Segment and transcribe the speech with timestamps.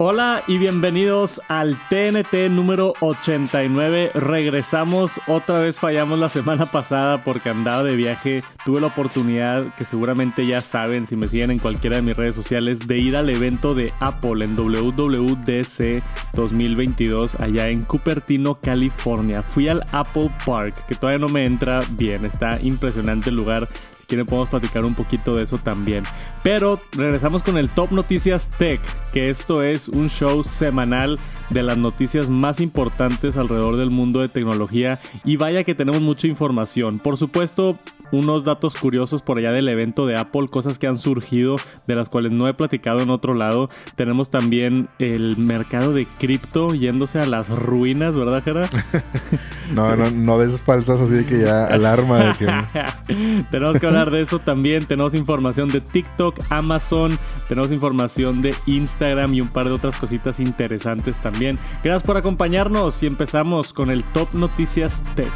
[0.00, 4.12] Hola y bienvenidos al TNT número 89.
[4.14, 8.44] Regresamos, otra vez fallamos la semana pasada porque andaba de viaje.
[8.64, 12.36] Tuve la oportunidad, que seguramente ya saben si me siguen en cualquiera de mis redes
[12.36, 16.00] sociales, de ir al evento de Apple en WWDC
[16.32, 19.42] 2022 allá en Cupertino, California.
[19.42, 23.68] Fui al Apple Park, que todavía no me entra bien, está impresionante el lugar
[24.08, 26.02] quieren podemos platicar un poquito de eso también.
[26.42, 28.80] Pero regresamos con el Top Noticias Tech,
[29.12, 31.18] que esto es un show semanal
[31.50, 36.26] de las noticias más importantes alrededor del mundo de tecnología y vaya que tenemos mucha
[36.26, 36.98] información.
[36.98, 37.78] Por supuesto,
[38.12, 42.08] unos datos curiosos por allá del evento de Apple, cosas que han surgido de las
[42.08, 43.70] cuales no he platicado en otro lado.
[43.96, 48.68] Tenemos también el mercado de cripto yéndose a las ruinas, ¿verdad, Jera?
[49.74, 53.44] no, no, no de esas falsas, así que ya alarma de que...
[53.50, 54.86] tenemos que hablar de eso también.
[54.86, 60.40] Tenemos información de TikTok, Amazon, tenemos información de Instagram y un par de otras cositas
[60.40, 61.58] interesantes también.
[61.82, 65.32] Gracias por acompañarnos y empezamos con el Top Noticias Tech.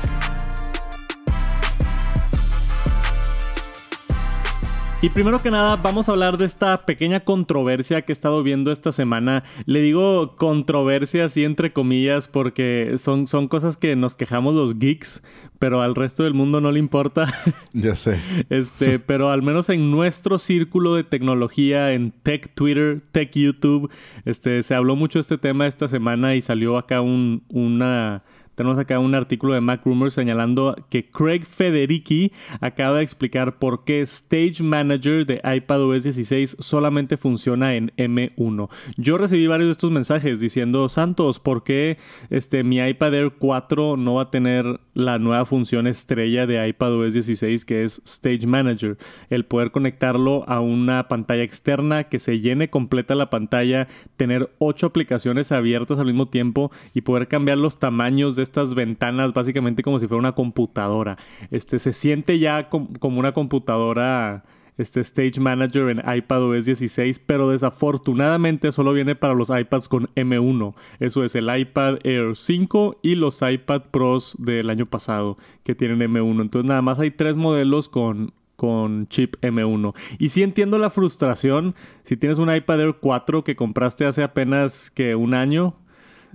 [5.03, 8.71] Y primero que nada, vamos a hablar de esta pequeña controversia que he estado viendo
[8.71, 9.43] esta semana.
[9.67, 15.25] Le digo controversia así entre comillas porque son, son cosas que nos quejamos los geeks,
[15.59, 17.27] pero al resto del mundo no le importa.
[17.73, 18.21] Ya sé.
[18.49, 23.91] Este, pero al menos en nuestro círculo de tecnología, en Tech Twitter, Tech YouTube,
[24.25, 28.23] este, se habló mucho de este tema esta semana y salió acá un, una
[28.55, 33.85] tenemos acá un artículo de Mac Rumors señalando que Craig Federici acaba de explicar por
[33.85, 38.69] qué Stage Manager de iPadOS 16 solamente funciona en M1.
[38.97, 41.99] Yo recibí varios de estos mensajes diciendo, Santos, ¿por qué
[42.31, 47.15] este, mi iPad Air 4 no va a tener la nueva función estrella de iPadOS
[47.15, 48.99] 16 que es Stage Manager?
[49.31, 54.87] El poder conectarlo a una pantalla externa que se llene completa la pantalla, tener ocho
[54.87, 59.99] aplicaciones abiertas al mismo tiempo y poder cambiar los tamaños de estas ventanas básicamente como
[59.99, 61.17] si fuera una computadora.
[61.51, 64.45] Este, se siente ya como una computadora
[64.79, 70.75] este Stage Manager en iPadOS 16, pero desafortunadamente solo viene para los iPads con M1.
[70.99, 76.01] Eso es el iPad Air 5 y los iPad Pros del año pasado que tienen
[76.01, 76.41] M1.
[76.41, 79.93] Entonces nada más hay tres modelos con con chip M1.
[80.19, 84.91] Y sí entiendo la frustración si tienes un iPad Air 4 que compraste hace apenas
[84.93, 85.75] que un año.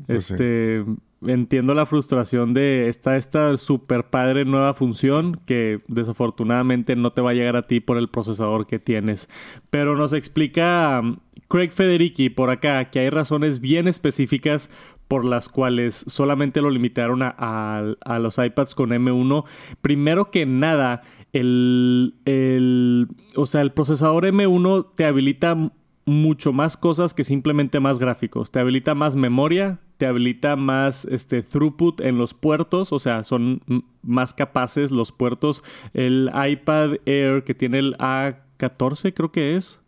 [0.05, 0.83] Pues este,
[1.25, 7.31] entiendo la frustración de esta, esta super padre nueva función que desafortunadamente no te va
[7.31, 9.29] a llegar a ti por el procesador que tienes.
[9.69, 11.17] Pero nos explica um,
[11.47, 14.69] Craig Federici por acá que hay razones bien específicas
[15.07, 19.45] por las cuales solamente lo limitaron a, los iPads con M1.
[19.81, 21.01] Primero que nada,
[21.31, 25.72] el, el, o sea, el procesador M1 te habilita
[26.07, 28.50] mucho más cosas que simplemente más gráficos.
[28.50, 33.62] Te habilita más memoria, te habilita más este throughput en los puertos, o sea, son
[34.01, 35.63] más capaces los puertos.
[35.94, 39.81] El iPad Air que tiene el A14 creo que es.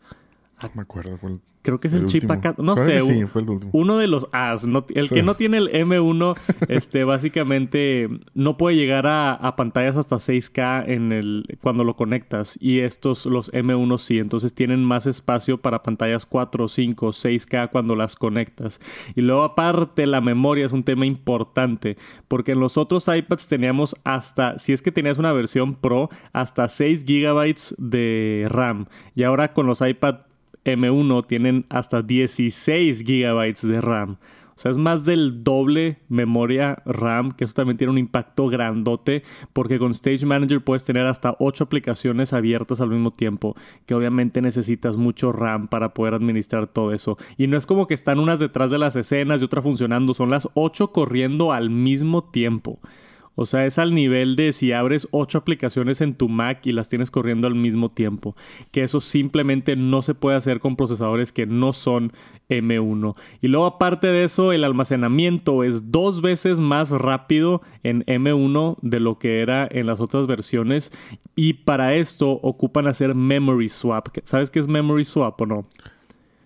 [0.62, 1.18] No me acuerdo.
[1.62, 2.56] Creo que es el, chip acá.
[2.58, 3.02] No sé.
[3.02, 3.72] Sí, fue el último.
[3.74, 4.64] Uno de los As.
[4.64, 6.38] el que no tiene el M1,
[6.70, 12.58] este, básicamente no puede llegar a, pantallas hasta 6K en el, cuando lo conectas.
[12.62, 14.20] Y estos, los M1 sí.
[14.20, 18.80] Entonces tienen más espacio para pantallas 4, 5, 6K cuando las conectas.
[19.16, 21.98] Y luego, aparte, la memoria es un tema importante.
[22.30, 26.70] Porque en los otros iPads teníamos hasta, si es que tenías una versión Pro, hasta
[26.70, 28.86] 6 GB de RAM.
[29.14, 30.29] Y ahora con los iPad
[30.66, 34.18] M1 tienen hasta 16 GB de RAM.
[34.60, 39.24] O sea, es más del doble memoria RAM, que eso también tiene un impacto grandote,
[39.54, 43.56] porque con Stage Manager puedes tener hasta 8 aplicaciones abiertas al mismo tiempo,
[43.86, 47.18] que obviamente necesitas mucho RAM para poder administrar todo eso.
[47.38, 50.30] Y no es como que están unas detrás de las escenas y otra funcionando, son
[50.30, 52.82] las 8 corriendo al mismo tiempo.
[53.40, 56.90] O sea, es al nivel de si abres ocho aplicaciones en tu Mac y las
[56.90, 58.36] tienes corriendo al mismo tiempo.
[58.72, 62.12] Que eso simplemente no se puede hacer con procesadores que no son
[62.50, 63.16] M1.
[63.40, 69.00] Y luego aparte de eso, el almacenamiento es dos veces más rápido en M1 de
[69.00, 70.92] lo que era en las otras versiones.
[71.34, 74.10] Y para esto ocupan hacer memory swap.
[74.26, 75.66] ¿Sabes qué es memory swap o no?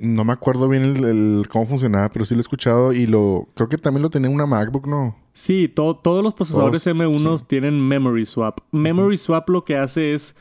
[0.04, 3.70] No me acuerdo bien el, cómo funcionaba, pero sí lo he escuchado y lo creo
[3.70, 5.16] que también lo tenía una MacBook, ¿no?
[5.32, 8.60] Sí, todos los procesadores M1 tienen Memory Swap.
[8.72, 10.36] Memory Swap lo que hace es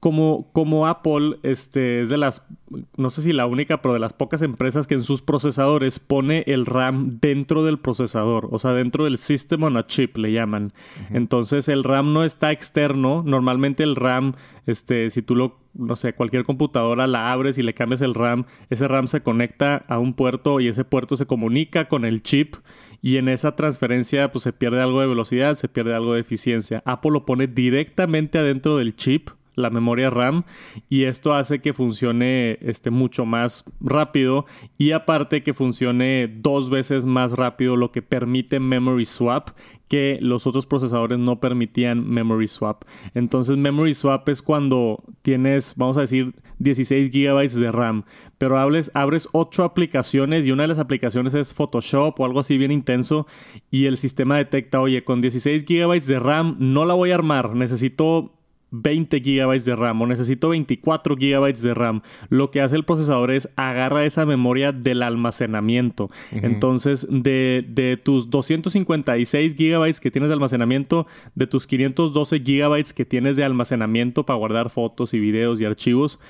[0.00, 2.48] como, como Apple este, es de las,
[2.96, 6.42] no sé si la única, pero de las pocas empresas que en sus procesadores pone
[6.46, 10.72] el RAM dentro del procesador, o sea, dentro del System on a Chip le llaman.
[11.10, 16.14] Entonces el RAM no está externo, normalmente el RAM, este, si tú lo, no sé,
[16.14, 20.14] cualquier computadora la abres y le cambias el RAM, ese RAM se conecta a un
[20.14, 22.56] puerto y ese puerto se comunica con el chip
[23.02, 26.82] y en esa transferencia pues se pierde algo de velocidad, se pierde algo de eficiencia.
[26.86, 30.44] Apple lo pone directamente adentro del chip la memoria RAM
[30.88, 34.46] y esto hace que funcione este, mucho más rápido
[34.78, 39.50] y aparte que funcione dos veces más rápido lo que permite memory swap
[39.90, 42.84] que los otros procesadores no permitían memory swap.
[43.12, 48.04] Entonces memory swap es cuando tienes, vamos a decir, 16 GB de RAM,
[48.38, 52.56] pero hables, abres 8 aplicaciones y una de las aplicaciones es Photoshop o algo así
[52.56, 53.26] bien intenso
[53.70, 57.56] y el sistema detecta, oye, con 16 GB de RAM no la voy a armar,
[57.56, 58.39] necesito
[58.70, 63.30] 20 GB de RAM o necesito 24 GB de RAM, lo que hace el procesador
[63.30, 66.10] es agarra esa memoria del almacenamiento.
[66.30, 73.04] Entonces, de, de, tus 256 GB que tienes de almacenamiento, de tus 512 GB que
[73.04, 76.20] tienes de almacenamiento para guardar fotos y videos y archivos,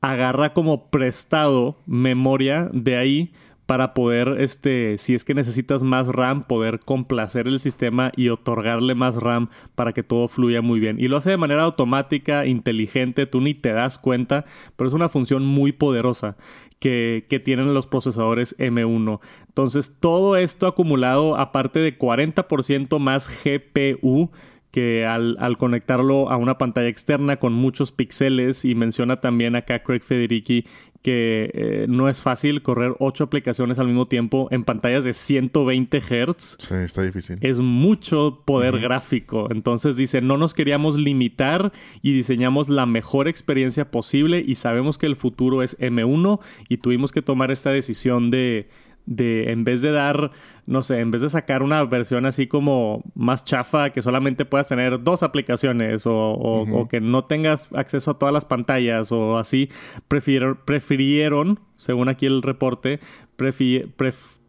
[0.00, 3.32] agarra como prestado memoria de ahí
[3.70, 8.96] para poder, este, si es que necesitas más RAM, poder complacer el sistema y otorgarle
[8.96, 10.98] más RAM para que todo fluya muy bien.
[10.98, 14.44] Y lo hace de manera automática, inteligente, tú ni te das cuenta,
[14.74, 16.36] pero es una función muy poderosa
[16.80, 19.20] que, que, tienen los procesadores M1.
[19.46, 24.32] Entonces, todo esto acumulado, aparte de 40% más GPU,
[24.72, 29.82] que al, al, conectarlo a una pantalla externa con muchos píxeles y menciona también acá
[29.82, 30.64] Craig Federici
[31.02, 36.00] que eh, no es fácil correr ocho aplicaciones al mismo tiempo en pantallas de 120
[36.00, 36.56] Hz.
[36.58, 37.38] Sí, está difícil.
[37.40, 39.48] Es mucho poder gráfico.
[39.50, 45.06] Entonces dice, no nos queríamos limitar y diseñamos la mejor experiencia posible y sabemos que
[45.06, 48.68] el futuro es M1 y tuvimos que tomar esta decisión de
[49.06, 50.30] de en vez de dar,
[50.66, 54.68] no sé, en vez de sacar una versión así como más chafa, que solamente puedas
[54.68, 59.68] tener dos aplicaciones o, que no tengas acceso a todas las pantallas o así,
[60.08, 63.00] prefirieron, según aquí el reporte,
[63.36, 63.84] prefi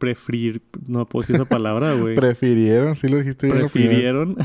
[0.01, 2.15] preferir, no puedo decir esa palabra, güey.
[2.15, 3.51] Prefirieron, sí lo dijiste.
[3.51, 4.35] Prefirieron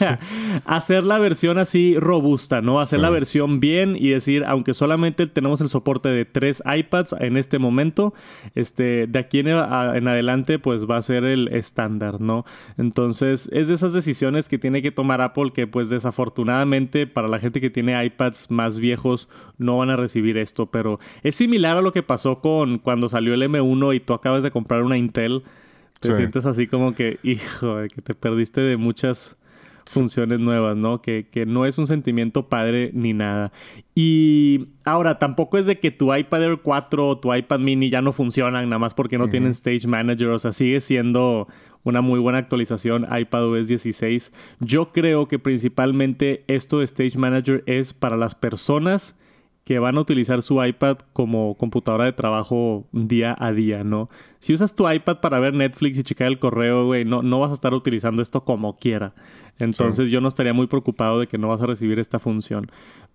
[0.64, 2.80] hacer la versión así robusta, ¿no?
[2.80, 7.36] Hacer la versión bien y decir, aunque solamente tenemos el soporte de tres iPads en
[7.36, 8.14] este momento,
[8.54, 12.46] este, de aquí en, adelante, pues va a ser el estándar, ¿no?
[12.78, 17.38] Entonces, es de esas decisiones que tiene que tomar Apple que, pues, desafortunadamente, para la
[17.38, 19.28] gente que tiene iPads más viejos,
[19.58, 23.34] no van a recibir esto, pero es similar a lo que pasó con cuando salió
[23.34, 25.42] el M1 y tú acabas de comprar una Intel,
[26.00, 29.36] te sientes así como que, hijo, que te perdiste de muchas
[29.86, 31.00] funciones nuevas, ¿no?
[31.00, 33.52] Que, que, no es un sentimiento padre ni nada.
[33.94, 38.02] Y ahora, tampoco es de que tu iPad Air 4 o tu iPad mini ya
[38.02, 41.48] no funcionan, nada más porque no tienen Stage Manager, o sea, sigue siendo
[41.84, 44.32] una muy buena actualización iPadOS 16.
[44.60, 49.18] Yo creo que principalmente esto de Stage Manager es para las personas
[49.66, 54.08] que van a utilizar su iPad como computadora de trabajo día a día, ¿no?
[54.38, 57.50] Si usas tu iPad para ver Netflix y checar el correo, güey, no, no vas
[57.50, 59.12] a estar utilizando esto como quiera.
[59.58, 62.70] Entonces yo no estaría muy preocupado de que no vas a recibir esta función.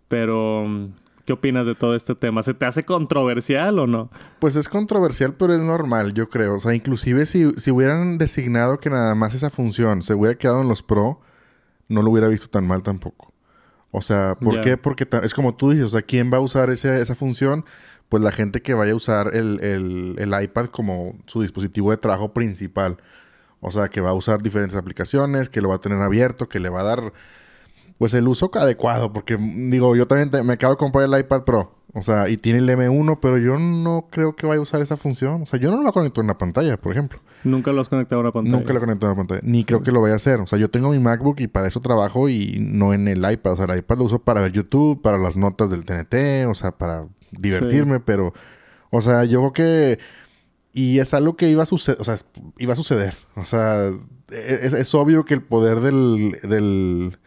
[0.10, 0.90] Pero,
[1.24, 2.44] ¿qué opinas de todo este tema?
[2.44, 4.10] ¿Se te hace controversial o no?
[4.40, 6.56] Pues es controversial, pero es normal, yo creo.
[6.56, 10.64] O sea, inclusive si, si hubieran designado que nada más esa función se hubiera quedado
[10.64, 11.22] en los Pro,
[11.88, 13.31] no lo hubiera visto tan mal tampoco.
[13.92, 14.78] O sea, ¿por qué?
[14.78, 17.66] Porque es como tú dices, o sea, ¿quién va a usar esa función?
[18.08, 19.60] Pues la gente que vaya a usar el,
[20.18, 22.98] el, iPad como su dispositivo de trabajo principal.
[23.60, 26.60] O sea, que va a usar diferentes aplicaciones, que lo va a tener abierto, que
[26.60, 27.14] le va a dar
[28.02, 29.14] pues el uso adecuado.
[29.14, 31.76] Porque digo, yo también me acabo de comprar el iPad Pro.
[31.94, 34.98] O sea, y tiene el M1, pero yo no creo que vaya a usar esa
[34.98, 35.44] función.
[35.44, 37.20] O sea, yo no lo conecto en la pantalla, por ejemplo.
[37.44, 38.58] Nunca lo has conectado a una pantalla.
[38.58, 39.42] Nunca lo he conectado a una pantalla.
[39.44, 40.40] Ni creo que lo vaya a hacer.
[40.40, 43.52] O sea, yo tengo mi MacBook y para eso trabajo y no en el iPad.
[43.52, 46.56] O sea, el iPad lo uso para ver YouTube, para las notas del TNT, o
[46.56, 48.34] sea, para divertirme, pero...
[48.90, 50.00] O sea, yo creo que...
[50.74, 52.16] Y es algo que iba a suceder, o sea,
[52.58, 53.16] iba a suceder.
[53.36, 53.92] O sea,
[54.32, 57.20] es, es obvio que el poder del, del...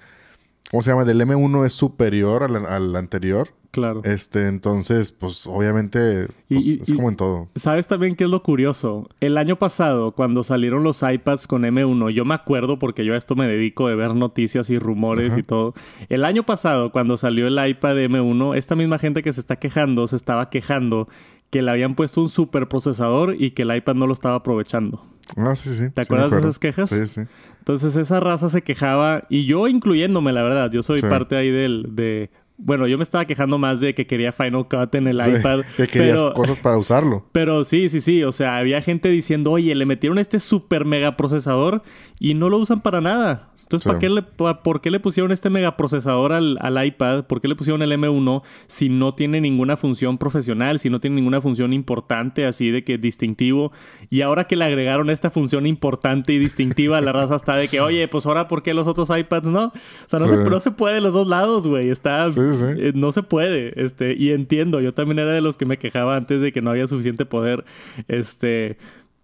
[0.74, 1.04] ¿Cómo se llama?
[1.04, 3.50] Del M1 es superior al, al anterior.
[3.70, 4.00] Claro.
[4.02, 7.48] Este, entonces, pues obviamente pues, es como en todo.
[7.54, 9.08] ¿Sabes también qué es lo curioso?
[9.20, 13.16] El año pasado, cuando salieron los iPads con M1, yo me acuerdo porque yo a
[13.16, 15.74] esto me dedico de ver noticias y rumores y todo.
[16.08, 20.08] El año pasado, cuando salió el iPad M1, esta misma gente que se está quejando,
[20.08, 21.06] se estaba quejando
[21.50, 25.04] que le habían puesto un superprocesador y que el iPad no lo estaba aprovechando.
[25.36, 25.90] Ah, sí, sí.
[25.90, 26.90] ¿Te acuerdas de esas quejas?
[26.90, 27.22] Sí, sí.
[27.58, 30.70] Entonces esa raza se quejaba y yo incluyéndome, la verdad.
[30.70, 34.30] Yo soy parte ahí del, de bueno, yo me estaba quejando más de que quería
[34.30, 35.62] Final Cut en el iPad.
[35.76, 37.26] Que querías cosas para usarlo.
[37.32, 38.22] Pero sí, sí, sí.
[38.22, 41.82] O sea, había gente diciendo, oye, le metieron este super mega procesador
[42.20, 43.50] y no lo usan para nada.
[43.60, 47.24] Entonces, ¿para qué le, ¿por qué le pusieron este megaprocesador al, al iPad?
[47.24, 51.16] ¿Por qué le pusieron el M1 si no tiene ninguna función profesional, si no tiene
[51.16, 53.72] ninguna función importante así de que distintivo?
[54.10, 57.80] Y ahora que le agregaron esta función importante y distintiva, la raza está de que,
[57.80, 59.66] oye, pues ahora ¿por qué los otros iPads no?
[59.66, 59.72] O
[60.06, 61.88] sea, no, se, no se puede de los dos lados, güey.
[61.88, 62.26] Está...
[62.52, 63.72] Eh, no se puede.
[63.82, 66.70] Este, y entiendo, yo también era de los que me quejaba antes de que no
[66.70, 67.64] había suficiente poder.
[68.08, 68.76] Este,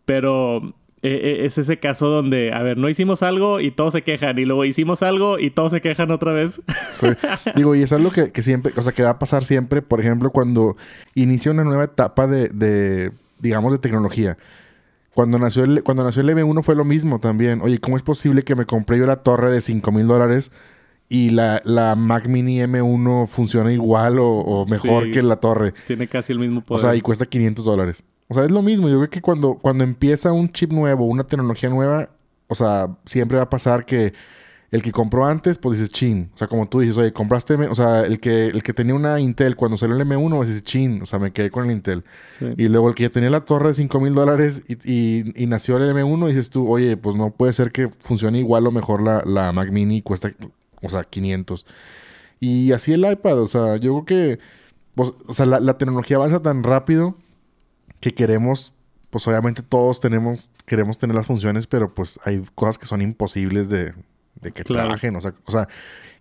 [0.04, 4.02] pero eh, eh, es ese caso donde, a ver, no hicimos algo y todos se
[4.02, 6.60] quejan, y luego hicimos algo y todos se quejan otra vez.
[7.56, 10.00] Digo, y es algo que, que, siempre, o sea, que va a pasar siempre, por
[10.00, 10.76] ejemplo, cuando
[11.14, 14.36] inicia una nueva etapa de, de digamos, de tecnología.
[15.14, 17.60] Cuando nació, el, cuando nació el M1 fue lo mismo también.
[17.62, 20.52] Oye, ¿cómo es posible que me compré yo la torre de 5 mil dólares
[21.12, 25.74] y la, la, Mac Mini M1 funciona igual o, mejor que la torre.
[25.88, 26.78] Tiene casi el mismo poder.
[26.78, 28.04] O sea, y cuesta 500 dólares.
[28.28, 28.88] O sea, es lo mismo.
[28.88, 32.10] Yo creo que cuando, cuando empieza un chip nuevo, una tecnología nueva,
[32.46, 34.12] o sea, siempre va a pasar que
[34.70, 36.30] el que compró antes, pues dices chin.
[36.32, 39.18] O sea, como tú dices, oye, compraste, o sea, el que, el que tenía una
[39.18, 41.02] Intel cuando salió el M1, pues dices chin.
[41.02, 42.04] O sea, me quedé con el Intel.
[42.56, 45.76] Y luego el que ya tenía la torre de 5 mil dólares y, y, nació
[45.76, 49.24] el M1, dices tú, oye, pues no puede ser que funcione igual o mejor la,
[49.26, 50.32] la Mac Mini y cuesta
[50.82, 51.66] o sea, 500.
[52.40, 54.38] Y así el iPad, o sea, yo creo que,
[54.94, 57.14] pues, o sea, la, tecnología avanza tan rápido
[58.00, 58.72] que queremos,
[59.10, 63.68] pues obviamente todos tenemos, queremos tener las funciones, pero pues hay cosas que son imposibles
[63.68, 63.92] de,
[64.40, 65.68] de que trabajen, o sea, o sea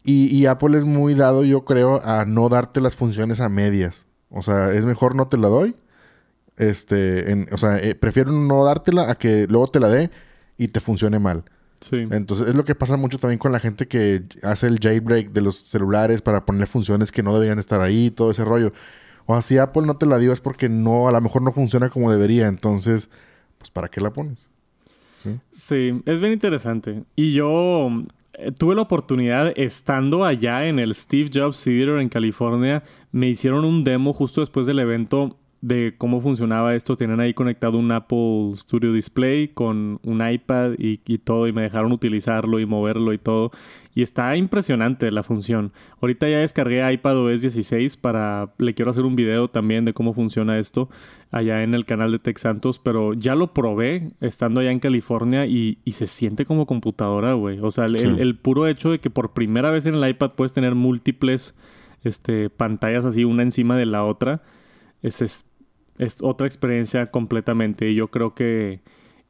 [0.03, 4.07] y, y, Apple es muy dado, yo creo, a no darte las funciones a medias.
[4.29, 5.75] O sea, es mejor no te la doy.
[6.57, 10.11] Este, en, o sea, eh, prefiero no dártela a que luego te la dé
[10.57, 11.43] y te funcione mal.
[11.91, 15.41] Entonces es lo que pasa mucho también con la gente que hace el jailbreak de
[15.41, 18.73] los celulares para poner funciones que no deberían estar ahí, todo ese rollo.
[19.25, 21.51] O sea, si Apple no te la dio es porque no, a lo mejor no
[21.51, 22.47] funciona como debería.
[22.47, 23.09] Entonces,
[23.57, 24.49] pues ¿para qué la pones?
[25.51, 27.03] Sí, es bien interesante.
[27.15, 27.89] Y yo
[28.33, 33.65] eh, tuve la oportunidad, estando allá en el Steve Jobs Theater en California, me hicieron
[33.65, 36.97] un demo justo después del evento de cómo funcionaba esto.
[36.97, 41.91] Tienen ahí conectado un Apple Studio Display con un iPad y, todo y me dejaron
[41.91, 43.51] utilizarlo y moverlo y todo.
[43.95, 45.73] Y está impresionante la función.
[45.99, 48.53] Ahorita ya descargué iPadOS 16 para...
[48.57, 50.89] Le quiero hacer un video también de cómo funciona esto
[51.31, 55.45] allá en el canal de Tech Santos, pero ya lo probé estando allá en California
[55.45, 57.59] y, se siente como computadora, güey.
[57.59, 60.75] O sea, el, puro hecho de que por primera vez en el iPad puedes tener
[60.75, 61.55] múltiples
[62.03, 64.41] este, pantallas así, una encima de la otra,
[65.01, 65.45] es, es
[65.99, 67.89] es otra experiencia completamente.
[67.89, 68.79] Y yo creo que,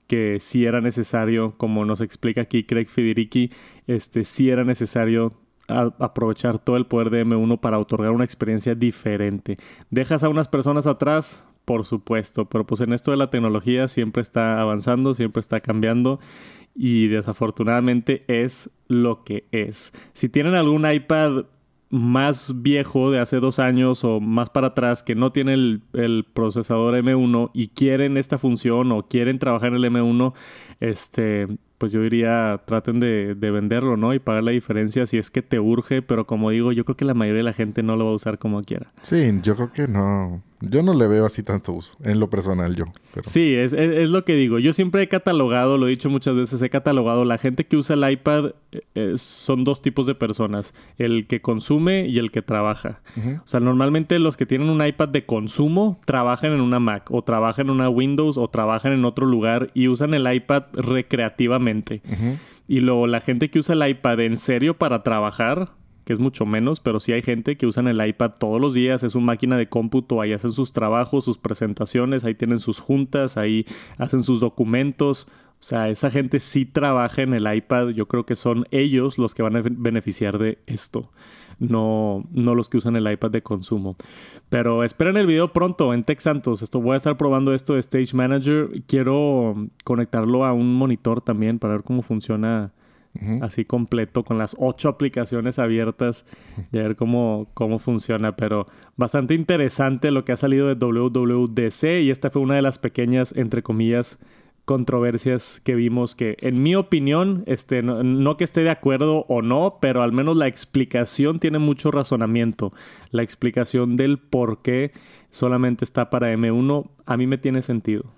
[0.07, 3.51] que sí era necesario, como nos explica aquí Craig Federici,
[3.87, 5.33] este, sí era necesario
[5.67, 9.57] aprovechar todo el poder de M1 para otorgar una experiencia diferente.
[9.91, 11.45] ¿Dejas a unas personas atrás?
[11.65, 16.19] Por supuesto, pero pues en esto de la tecnología siempre está avanzando, siempre está cambiando
[16.73, 19.93] y desafortunadamente es lo que es.
[20.13, 21.45] Si tienen algún iPad
[21.89, 26.95] más viejo de hace dos años o más para atrás que no tiene el, procesador
[26.95, 30.33] M1 y quieren esta función o quieren trabajar en el M1,
[30.79, 34.13] este, pues yo diría traten de, de, venderlo, ¿no?
[34.13, 37.05] Y pagar la diferencia si es que te urge, pero como digo, yo creo que
[37.05, 38.91] la mayoría de la gente no lo va a usar como quiera.
[39.01, 40.43] Sí, yo creo que no.
[40.61, 42.85] Yo no le veo así tanto uso, en lo personal yo.
[43.23, 44.59] Sí, es, es, lo que digo.
[44.59, 47.95] Yo siempre he catalogado, lo he dicho muchas veces, he catalogado, la gente que usa
[47.95, 48.51] el iPad
[48.93, 53.01] eh, son dos tipos de personas, el que consume y el que trabaja.
[53.17, 57.23] O sea, normalmente los que tienen un iPad de consumo trabajan en una Mac o
[57.23, 62.01] trabajan en una Windows o trabajan en otro lugar y usan el iPad recreativamente.
[62.67, 65.69] Y luego la gente que usa el iPad en serio para trabajar
[66.09, 69.03] que es mucho menos, pero sí hay gente que usan el iPad todos los días,
[69.03, 73.37] es una máquina de cómputo, ahí hacen sus trabajos, sus presentaciones, ahí tienen sus juntas,
[73.37, 73.67] ahí
[73.99, 75.27] hacen sus documentos.
[75.29, 79.35] O sea, esa gente sí trabaja en el iPad, yo creo que son ellos los
[79.35, 81.11] que van a beneficiar de esto.
[81.59, 83.95] No, no los que usan el iPad de consumo.
[84.49, 86.63] Pero esperen el video pronto en Tech Santos.
[86.63, 88.81] Esto voy a estar probando esto de Stage Manager.
[88.87, 92.71] Quiero conectarlo a un monitor también para ver cómo funciona
[93.41, 96.25] así completo con las ocho aplicaciones abiertas
[96.57, 98.35] a ver cómo, cómo funciona.
[98.35, 102.77] Pero bastante interesante lo que ha salido de WWDC y esta fue una de las
[102.79, 104.19] pequeñas, entre comillas,
[104.69, 109.79] controversias que vimos que en mi opinión, este, no, que esté de acuerdo o no,
[109.81, 112.71] pero al menos la explicación tiene mucho razonamiento.
[113.09, 114.91] La explicación del por qué
[115.31, 118.13] solamente está para M1 a mí me tiene sentido.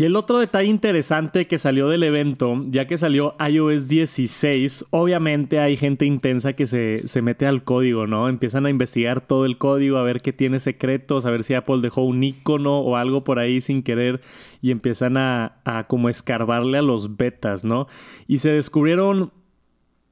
[0.00, 5.58] Y el otro detalle interesante que salió del evento, ya que salió iOS 16, obviamente
[5.58, 8.28] hay gente intensa que se, mete al código, ¿no?
[8.28, 11.80] Empiezan a investigar todo el código, a ver qué tiene secretos, a ver si Apple
[11.82, 14.20] dejó un icono o algo por ahí sin querer
[14.62, 17.88] y empiezan a, a como escarbarle a los betas, ¿no?
[18.28, 19.32] Y se descubrieron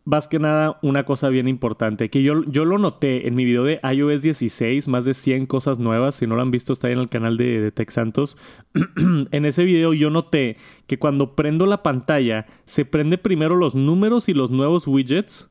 [0.07, 3.65] más que nada una cosa bien importante, que yo, yo lo noté en mi video
[3.65, 7.01] de iOS 16, más de 100 cosas nuevas, si no lo han visto está en
[7.01, 7.73] el canal de, de
[9.33, 14.29] en ese video yo noté que cuando prendo la pantalla, se prende primero los números
[14.29, 15.51] y los nuevos widgets.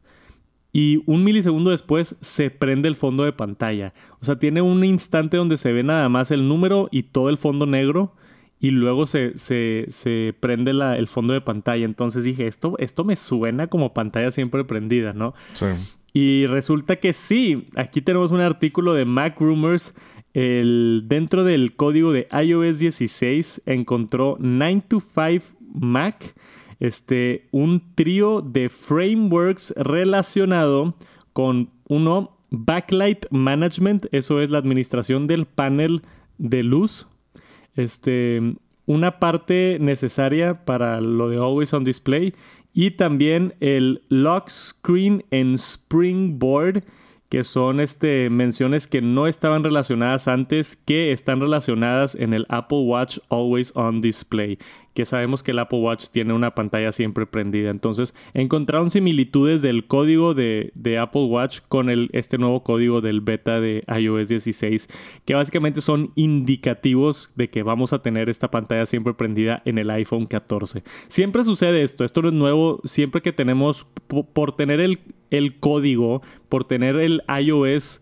[0.72, 3.94] Y un milisegundo después se prende el fondo de pantalla.
[4.20, 7.38] O sea, tiene un instante donde se ve nada más el número y todo el
[7.38, 8.14] fondo negro
[8.60, 11.86] y luego se, se, prende la, el fondo de pantalla.
[11.86, 15.34] Entonces dije, esto, esto me suena como pantalla siempre prendida, ¿no?
[15.54, 15.66] Sí.
[16.14, 19.94] Y resulta que sí, aquí tenemos un artículo de Mac Rumors.
[20.34, 26.36] El, dentro del código de iOS 16 encontró 9 to 5 Mac,
[26.80, 30.96] este, un trío de frameworks relacionado
[31.34, 36.02] con uno, Backlight Management, eso es la administración del panel
[36.38, 37.08] de luz
[37.76, 38.56] este,
[38.86, 42.34] una parte necesaria para lo de Always on Display
[42.74, 46.84] y también el Lock Screen en Springboard
[47.30, 52.84] que son este, menciones que no estaban relacionadas antes, que están relacionadas en el Apple
[52.84, 54.60] Watch Always On Display,
[54.96, 57.70] que sabemos que el Apple Watch tiene una pantalla siempre prendida.
[57.70, 63.60] Entonces, encontraron similitudes del código de, Apple Watch con el, este nuevo código del beta
[63.60, 64.88] de iOS 16,
[65.26, 69.90] que básicamente son indicativos de que vamos a tener esta pantalla siempre prendida en el
[69.92, 70.84] iPhone 14.
[71.10, 73.86] Siempre sucede esto, esto no es nuevo, siempre que tenemos,
[74.34, 75.00] por tener el
[75.30, 78.02] el código, por tener el iOS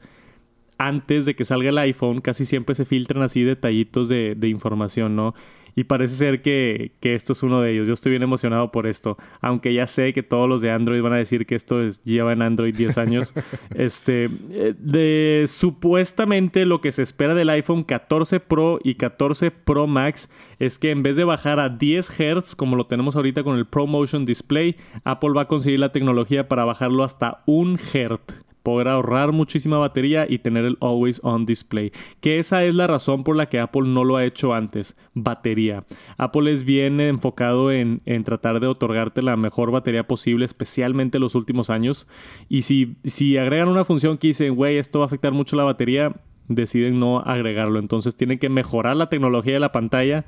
[0.78, 5.16] antes de que salga el iPhone, casi siempre se filtran así detallitos de, de información,
[5.16, 5.34] ¿no?
[5.76, 7.88] Y parece ser que, esto es uno de ellos.
[7.88, 9.18] Yo estoy bien emocionado por esto.
[9.42, 12.34] Aunque ya sé que todos los de Android van a decir que esto es, lleva
[12.34, 13.34] en Android 10 años.
[13.76, 19.88] este, eh, de supuestamente lo que se espera del iPhone 14 Pro y 14 Pro
[19.88, 23.58] Max es que en vez de bajar a 10 Hz, como lo tenemos ahorita con
[23.58, 28.88] el ProMotion Display, Apple va a conseguir la tecnología para bajarlo hasta 1 Hz poder
[28.88, 31.92] ahorrar muchísima batería y tener el always on display.
[32.22, 35.84] Que esa es la razón por la que Apple no lo ha hecho antes, batería.
[36.18, 41.36] Apple es bien enfocado en, tratar de otorgarte la mejor batería posible, especialmente en los
[41.36, 42.08] últimos años.
[42.50, 45.64] Y si, si agregan una función que dicen, güey, esto va a afectar mucho la
[45.64, 46.16] batería,
[46.48, 47.80] deciden no agregarlo.
[47.80, 50.26] Entonces tienen que mejorar la tecnología de la pantalla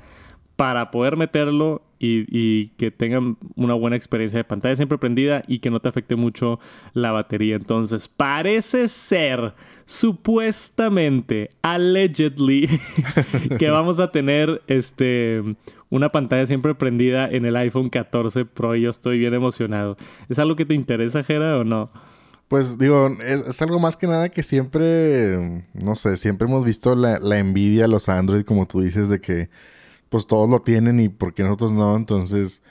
[0.56, 5.70] para poder meterlo y, que tengan una buena experiencia de pantalla siempre prendida y que
[5.70, 6.58] no te afecte mucho
[6.92, 7.56] la batería.
[7.56, 12.68] Entonces, parece ser, supuestamente, allegedly,
[13.58, 15.42] que vamos a tener este
[15.88, 19.96] una pantalla siempre prendida en el iPhone 14 Pro y yo estoy bien emocionado.
[20.28, 21.90] ¿Es algo que te interesa, Jera, o no?
[22.48, 27.18] Pues digo, es, algo más que nada que siempre, no sé, siempre hemos visto la,
[27.18, 29.48] la envidia a los Android, como tú dices, de que
[30.08, 32.62] pues todos lo tienen y porque nosotros no, entonces,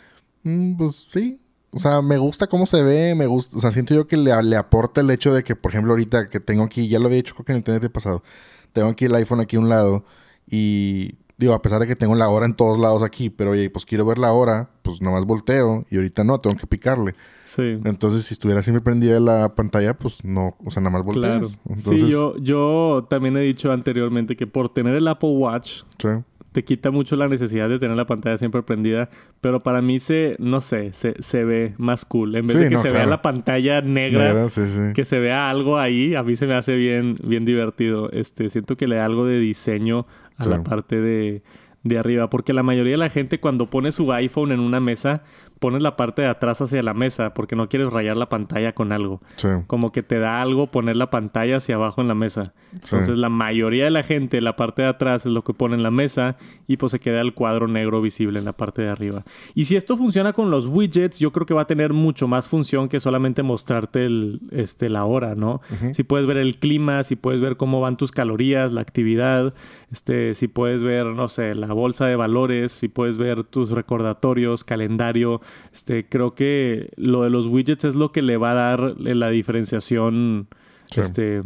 [0.44, 1.40] mm, pues sí.
[1.72, 4.32] O sea, me gusta cómo se ve, me gusta, o sea, siento yo que le,
[4.44, 7.20] le, aporta el hecho de que, por ejemplo, ahorita que tengo aquí, ya lo había
[7.20, 8.24] hecho creo que en el internet pasado,
[8.72, 10.06] tengo aquí el iPhone aquí a un lado
[10.50, 13.70] y digo, a pesar de que tengo la hora en todos lados aquí, pero oye,
[13.70, 17.14] pues quiero ver la hora, pues nomás volteo y ahorita no, tengo que picarle.
[17.44, 17.78] Sí.
[17.84, 21.60] Entonces, si estuviera siempre prendida la pantalla, pues no, o sea, nada más volteas.
[21.66, 21.82] Claro.
[21.82, 26.08] Sí, yo, yo también he dicho anteriormente que por tener el Apple Watch, sí
[26.56, 29.10] te quita mucho la necesidad de tener la pantalla siempre prendida,
[29.42, 32.34] pero para mí se, no sé, se, se ve más cool.
[32.34, 34.48] En vez de que se vea la pantalla negra,
[34.94, 38.10] que se vea algo ahí, a mí se me hace bien, bien divertido.
[38.10, 40.06] Este, siento que le da algo de diseño
[40.38, 41.44] a la parte de,
[41.84, 45.24] de arriba, porque la mayoría de la gente cuando pone su iPhone en una mesa,
[45.66, 48.92] pones la parte de atrás hacia la mesa porque no quieres rayar la pantalla con
[48.92, 49.20] algo.
[49.66, 52.54] Como que te da algo poner la pantalla hacia abajo en la mesa.
[52.72, 55.82] Entonces la mayoría de la gente, la parte de atrás es lo que pone en
[55.82, 59.24] la mesa y pues se queda el cuadro negro visible en la parte de arriba.
[59.56, 62.48] Y si esto funciona con los widgets, yo creo que va a tener mucho más
[62.48, 65.62] función que solamente mostrarte el, este, la hora, ¿no?
[65.94, 69.56] Si puedes ver el clima, si puedes ver cómo van tus calorías, la actividad,
[69.92, 74.64] este, si puedes ver, no sé, la bolsa de valores, si puedes ver tus recordatorios,
[74.64, 75.42] calendario,
[75.74, 79.30] este, creo que lo de los widgets es lo que le va a dar la
[79.30, 80.48] diferenciación,
[80.96, 81.42] este,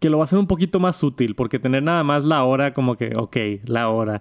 [0.00, 2.74] que lo va a hacer un poquito más útil, porque tener nada más la hora,
[2.74, 4.20] como que, ok, la hora,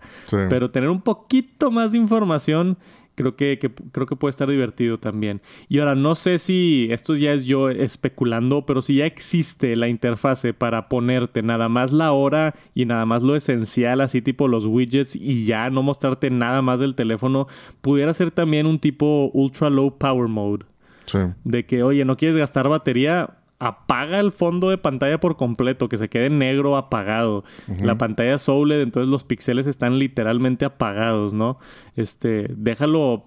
[0.49, 2.77] pero tener un poquito más de información
[3.15, 3.60] creo que,
[3.91, 5.41] creo que puede estar divertido también.
[5.69, 9.88] Y ahora, no sé si esto ya es yo especulando, pero si ya existe la
[9.88, 14.65] interfase para ponerte nada más la hora y nada más lo esencial, así tipo los
[14.65, 17.47] widgets y ya no mostrarte nada más del teléfono,
[17.82, 20.65] pudiera ser también un tipo ultra low power mode.
[21.06, 21.19] Sí.
[21.43, 23.30] De que, oye, no quieres gastar batería,
[23.67, 27.43] apaga el fondo de pantalla por completo, que se quede negro apagado.
[27.82, 31.58] La pantalla es OLED, entonces los píxeles están literalmente apagados, ¿no?
[31.95, 33.26] Este, déjalo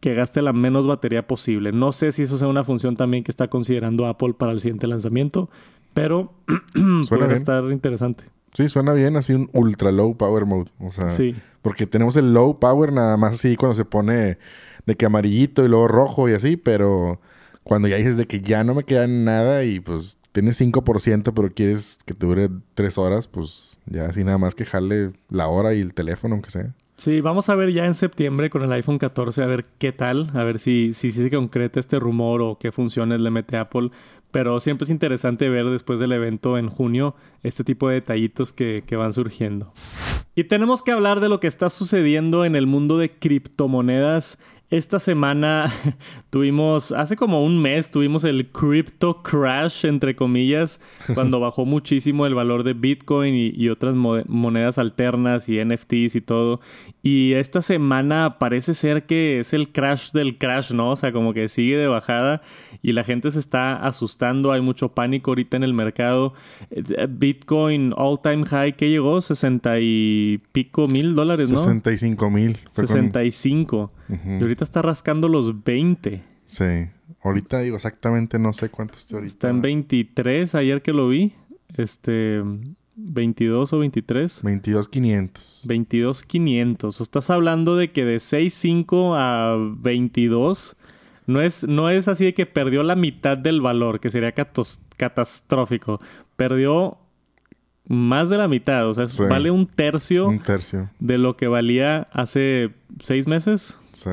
[0.00, 1.72] que gaste la menos batería posible.
[1.72, 4.86] No sé si eso sea una función también que está considerando Apple para el siguiente
[4.86, 5.48] lanzamiento,
[5.94, 6.32] pero
[7.08, 8.24] puede estar interesante.
[8.52, 10.70] Sí, suena bien así un ultra low power mode.
[10.80, 11.34] O sea, sí.
[11.62, 14.38] porque tenemos el low power nada más así cuando se pone
[14.86, 17.20] de que amarillito y luego rojo y así, pero
[17.70, 21.54] cuando ya dices de que ya no me queda nada y pues tienes 5%, pero
[21.54, 25.72] quieres que te dure 3 horas, pues ya así nada más que jale la hora
[25.72, 26.74] y el teléfono, aunque sea.
[26.96, 30.30] Sí, vamos a ver ya en septiembre con el iPhone 14 a ver qué tal,
[30.34, 33.92] a ver si, si, si se concreta este rumor o qué funciones le mete Apple.
[34.32, 38.82] Pero siempre es interesante ver después del evento en junio este tipo de detallitos que,
[38.84, 39.72] que van surgiendo.
[40.34, 44.38] Y tenemos que hablar de lo que está sucediendo en el mundo de criptomonedas
[44.70, 45.66] esta semana
[46.30, 50.80] tuvimos, hace como un mes, tuvimos el crypto crash, entre comillas,
[51.14, 56.60] cuando bajó muchísimo el valor de Bitcoin y, otras monedas alternas y NFTs y todo.
[57.02, 60.90] Y esta semana parece ser que es el crash del crash, ¿no?
[60.90, 62.42] O sea, como que sigue de bajada
[62.82, 66.34] y la gente se está asustando, hay mucho pánico ahorita en el mercado.
[66.70, 69.20] Eh, Bitcoin all time high, ¿qué llegó?
[69.20, 71.58] 60 y pico mil dólares, ¿no?
[71.58, 72.58] 65 mil.
[72.72, 73.92] 65.
[74.08, 76.22] Y ahorita está rascando los 20.
[76.44, 76.64] Sí.
[77.22, 79.32] Ahorita digo exactamente no sé cuánto está ahorita.
[79.32, 81.32] Está en 23 ayer que lo vi.
[81.76, 82.42] Este
[83.02, 84.44] 22 o 23.
[84.44, 85.66] 22.500.
[85.66, 87.00] 22.500.
[87.00, 90.76] Estás hablando de que de 6.5 a 22
[91.26, 96.00] no es, no es así de que perdió la mitad del valor, que sería catastrófico.
[96.36, 96.98] Perdió
[97.86, 98.88] más de la mitad.
[98.88, 102.70] O sea, vale un tercio, un tercio de lo que valía hace
[103.02, 103.78] seis meses.
[103.92, 104.10] Sí.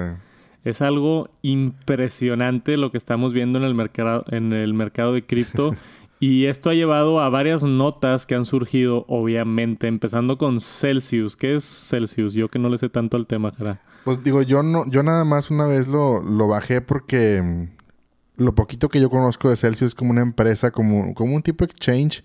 [0.63, 5.75] Es algo impresionante lo que estamos viendo en el mercado, en el mercado de cripto.
[6.19, 11.35] y esto ha llevado a varias notas que han surgido, obviamente, empezando con Celsius.
[11.35, 12.33] ¿Qué es Celsius?
[12.33, 13.81] Yo que no le sé tanto al tema, cara.
[14.03, 18.55] Pues digo, yo no, yo nada más una vez lo, lo bajé porque mm, lo
[18.55, 22.23] poquito que yo conozco de Celsius es como una empresa, como, como un tipo exchange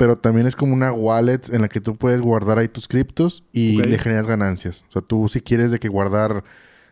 [0.00, 3.44] pero también es como una wallet en la que tú puedes guardar ahí tus criptos
[3.52, 4.86] y le generas ganancias.
[4.88, 6.42] O sea, tú si quieres de que guardar,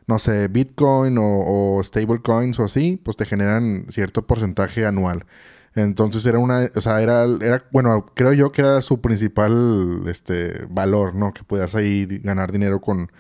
[0.07, 5.25] no sé, Bitcoin o, stablecoins o así, pues te generan cierto porcentaje anual.
[5.75, 10.67] Entonces era una, o sea, era, era, bueno, creo yo que era su principal este,
[10.69, 11.33] valor, ¿no?
[11.33, 13.11] Que podías ahí ganar dinero con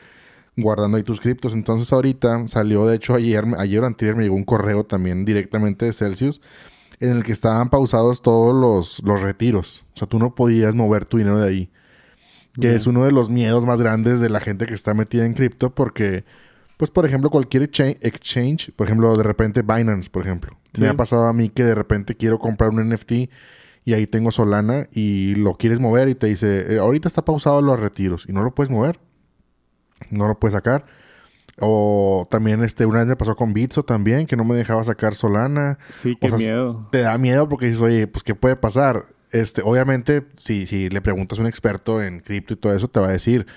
[0.57, 1.53] guardando ahí tus criptos.
[1.53, 5.87] Entonces ahorita salió, de hecho ayer, ayer o anterior me llegó un correo también directamente
[5.87, 6.41] de Celsius
[7.01, 9.85] en el que estaban pausados todos los, los retiros.
[9.95, 11.71] O sea, tú no podías mover tu dinero de ahí.
[12.61, 15.35] Que es uno de los miedos más grandes de la gente que está metida en
[15.35, 16.25] cripto porque,
[16.79, 20.57] pues, por ejemplo, cualquier exchange, por ejemplo, de repente Binance, por ejemplo.
[20.79, 23.13] Me ha pasado a mí que de repente quiero comprar un NFT
[23.85, 27.61] y ahí tengo Solana y lo quieres mover y te dice, eh, ahorita está pausado
[27.63, 29.01] los retiros y no lo puedes mover.
[30.11, 30.87] No lo puedes sacar.
[31.59, 35.17] O también este, una vez me pasó con Bitso también, que no me dejaba sacar
[35.17, 35.81] Solana.
[35.91, 36.89] Sí, qué miedo.
[36.93, 39.07] Te da miedo porque dices, oye, pues, ¿qué puede pasar?
[39.33, 43.01] Este, obviamente, si, si le preguntas a un experto en cripto y todo eso, te
[43.01, 43.49] va a decir,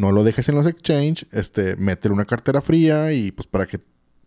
[0.00, 3.78] no lo dejes en los exchange, este, métele una cartera fría y pues para que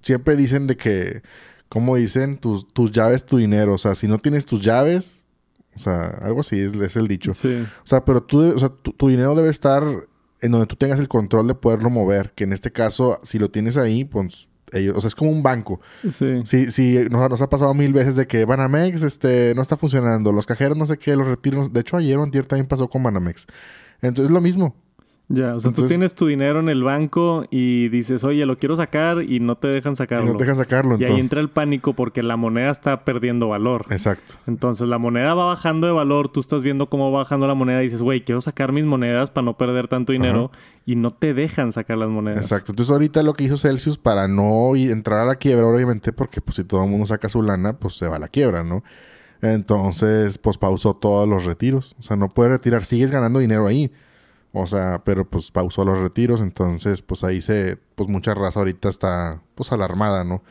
[0.01, 1.23] siempre dicen de que,
[1.67, 3.73] como dicen, tus, tus llaves, tu dinero.
[3.73, 5.25] O sea, si no tienes tus llaves,
[5.75, 7.33] o sea, algo así es, es el dicho.
[7.33, 7.65] Sí.
[7.83, 9.83] O sea, pero tú, o sea, tu dinero debe estar
[10.41, 13.49] en donde tú tengas el control de poderlo mover, que en este caso, si lo
[13.49, 15.79] tienes ahí, pues ellos, o sea, es como un banco.
[16.11, 16.41] Sí.
[16.45, 20.45] Si, si nos, ha pasado mil veces de que Banamex este, no está funcionando, los
[20.45, 21.71] cajeros no sé qué, los retiros.
[21.71, 23.47] De hecho, ayer o antier también pasó con Banamex.
[24.01, 24.75] Entonces es lo mismo.
[25.29, 28.75] Ya, o sea, tú tienes tu dinero en el banco y dices, oye, lo quiero
[28.75, 30.25] sacar y no te dejan sacarlo.
[30.25, 30.97] Y no te dejan sacarlo.
[30.99, 33.85] Y ahí entra el pánico porque la moneda está perdiendo valor.
[33.89, 34.35] Exacto.
[34.47, 37.81] Entonces la moneda va bajando de valor, tú estás viendo cómo va bajando la moneda
[37.81, 40.51] y dices, güey, quiero sacar mis monedas para no perder tanto dinero
[40.85, 42.41] y no te dejan sacar las monedas.
[42.43, 42.73] Exacto.
[42.73, 46.57] Entonces ahorita lo que hizo Celsius para no entrar a la quiebra, obviamente, porque pues
[46.57, 48.83] si todo el mundo saca su lana, pues se va a la quiebra, ¿no?
[49.41, 51.95] Entonces, pues pausó todos los retiros.
[51.99, 53.91] O sea, no puede retirar, sigues ganando dinero ahí
[54.53, 58.87] o sea, pero pues pausó los retiros, entonces pues ahí se, pues mucha raza ahorita
[58.89, 60.43] está pues alarmada, ¿no?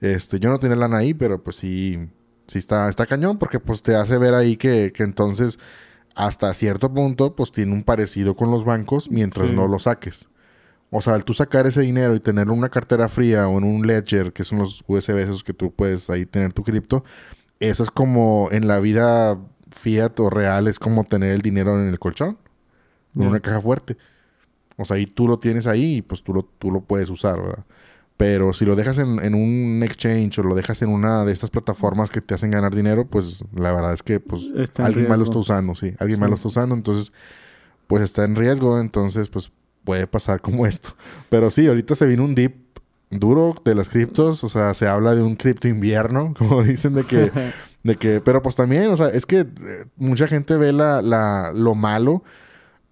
[0.00, 2.08] Este, yo no tenía lana ahí, pero pues sí,
[2.46, 5.58] sí está, está cañón porque pues te hace ver ahí que, que entonces
[6.14, 10.28] hasta cierto punto pues tiene un parecido con los bancos mientras no lo saques.
[10.90, 13.64] O sea, al tú sacar ese dinero y tenerlo en una cartera fría o en
[13.64, 17.04] un ledger, que son los USB esos que tú puedes ahí tener tu cripto,
[17.60, 19.38] eso es como en la vida
[19.70, 22.38] fiat o real, es como tener el dinero en el colchón,
[23.16, 23.96] en una caja fuerte.
[24.76, 27.40] O sea, ahí tú lo tienes ahí y pues tú lo, tú lo puedes usar,
[27.40, 27.64] ¿verdad?
[28.16, 32.08] Pero si lo dejas en, un exchange o lo dejas en una de estas plataformas
[32.08, 35.38] que te hacen ganar dinero, pues la verdad es que pues alguien más lo está
[35.38, 35.94] usando, sí.
[35.98, 37.12] Alguien más lo está usando, entonces
[37.86, 39.50] pues está en riesgo, entonces pues
[39.84, 40.94] puede pasar como esto.
[41.28, 42.56] Pero sí, ahorita se vino un dip
[43.10, 47.04] duro de las criptos, o sea, se habla de un cripto invierno, como dicen de
[47.04, 47.30] que
[47.82, 49.46] de que pero pues también, o sea, es que eh,
[49.96, 52.24] mucha gente ve la, la lo malo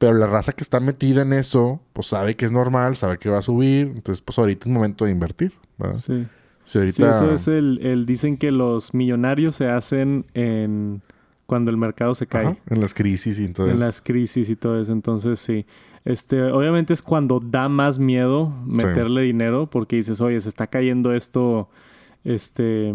[0.04, 3.30] pero la raza que está metida en eso, pues sabe que es normal, sabe que
[3.30, 3.90] va a subir.
[3.94, 5.54] Entonces, pues ahorita es momento de invertir.
[5.94, 6.26] Sí.
[6.62, 11.00] Sí, eso es el, Dicen que los millonarios se hacen en...
[11.46, 12.58] Cuando el mercado se cae.
[12.68, 14.92] en las crisis y todo En las crisis y todo eso.
[14.92, 15.64] Entonces, sí.
[16.04, 21.14] Este, obviamente es cuando da más miedo meterle dinero porque dices, oye, se está cayendo
[21.14, 21.70] esto,
[22.24, 22.94] este,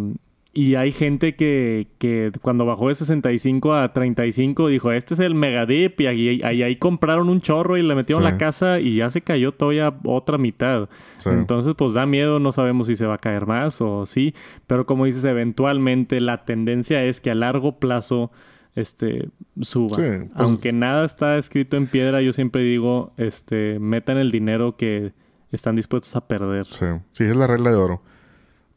[0.60, 5.34] y hay gente que, que cuando bajó de 65 a 35 dijo, este es el
[5.34, 9.22] megadip y ahí, ahí, compraron un chorro y le metieron la casa y ya se
[9.22, 10.90] cayó todavía otra mitad.
[11.26, 14.36] Entonces pues da miedo, no sabemos si se va a caer más o sí,
[14.68, 18.30] pero como dices, eventualmente la tendencia es que a largo plazo
[18.76, 19.30] este
[19.62, 19.96] suba.
[19.96, 25.14] Pues Aunque nada está escrito en piedra, yo siempre digo, este, metan el dinero que
[25.54, 26.66] están dispuestos a perder.
[26.66, 28.02] Sí, sí, es la regla de oro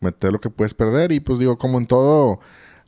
[0.02, 2.40] meter lo que puedes perder y pues digo, como en todo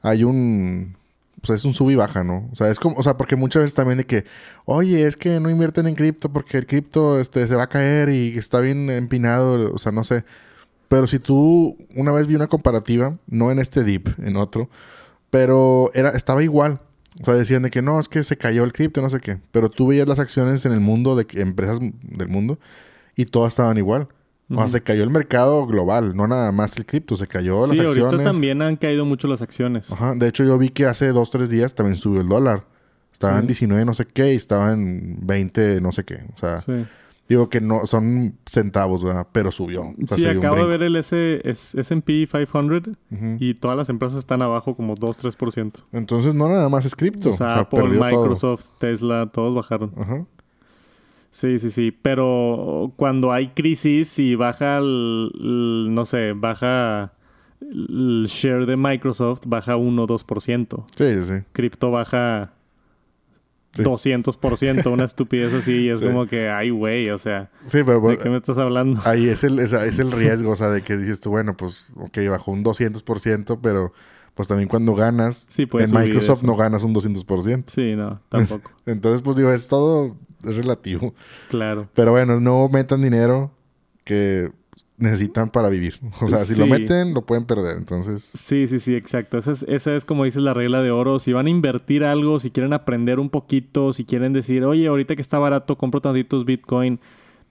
[0.03, 0.97] hay un
[1.45, 2.49] pues es un sub y baja, ¿no?
[2.53, 4.25] O sea, es como, o sea, porque muchas veces también de que,
[4.65, 8.09] oye, es que no invierten en cripto porque el cripto este, se va a caer
[8.09, 10.25] y está bien empinado, o sea, no sé.
[10.89, 14.71] Pero si tú, una vez vi una comparativa, no en este dip, en otro,
[15.31, 16.81] pero era, estaba igual.
[17.21, 19.39] O sea, decían de que no, es que se cayó el cripto, no sé qué.
[19.53, 22.59] Pero tú veías las acciones en el mundo, de empresas del mundo,
[23.17, 24.09] y todas estaban igual.
[24.51, 27.71] O sea, se cayó el mercado global, no nada más el cripto, se cayó las
[27.71, 27.95] acciones.
[27.95, 29.91] Sí, ahorita también han caído mucho las acciones.
[29.91, 32.65] Ajá, de hecho yo vi que hace dos, tres días también subió el dólar.
[33.11, 36.25] Estaba en 19 no sé qué y estaba en 20 no sé qué.
[36.35, 36.63] O sea,
[37.29, 39.27] digo que no son centavos, ¿verdad?
[39.33, 39.95] Pero subió.
[40.11, 42.97] sí, acabo de ver el S&P 500
[43.39, 45.73] y todas las empresas están abajo como 2, 3%.
[45.93, 47.31] Entonces no nada más es cripto.
[47.31, 49.93] O sea, por Microsoft, Tesla, todos bajaron.
[49.97, 50.27] Ajá.
[51.35, 51.91] Sí, sí, sí.
[51.91, 57.13] Pero cuando hay crisis y baja el, no sé, baja
[57.61, 60.85] el share de Microsoft, baja 1 2%.
[60.95, 61.45] Sí, sí.
[61.51, 62.53] Cripto baja
[63.73, 65.73] 200%, una estupidez así.
[65.73, 67.51] Y es como que, ay, güey, o sea.
[67.65, 68.01] Sí, pero.
[68.01, 69.01] ¿De qué me estás hablando?
[69.05, 72.17] Ahí es el, es, el riesgo, o sea, de que dices tú, bueno, pues, ok,
[72.31, 73.93] bajó un 200%, pero
[74.35, 77.65] pues también cuando ganas, en Microsoft no ganas un 200%.
[77.67, 78.71] Sí, no, tampoco.
[78.87, 80.17] Entonces, pues digo, es todo
[80.47, 81.15] es relativo.
[81.49, 81.89] Claro.
[81.95, 83.51] Pero bueno, no metan dinero
[84.05, 84.51] que
[84.97, 85.95] necesitan para vivir.
[86.21, 87.77] O sea, si lo meten, lo pueden perder.
[87.77, 88.23] Entonces.
[88.23, 89.39] Sí, sí, sí, exacto.
[89.39, 91.19] Esa es, esa es como dices la regla de oro.
[91.19, 95.17] Si van a invertir algo, si quieren aprender un poquito, si quieren decir, oye, ahorita
[95.17, 97.01] que está barato, compro tantitos Bitcoin.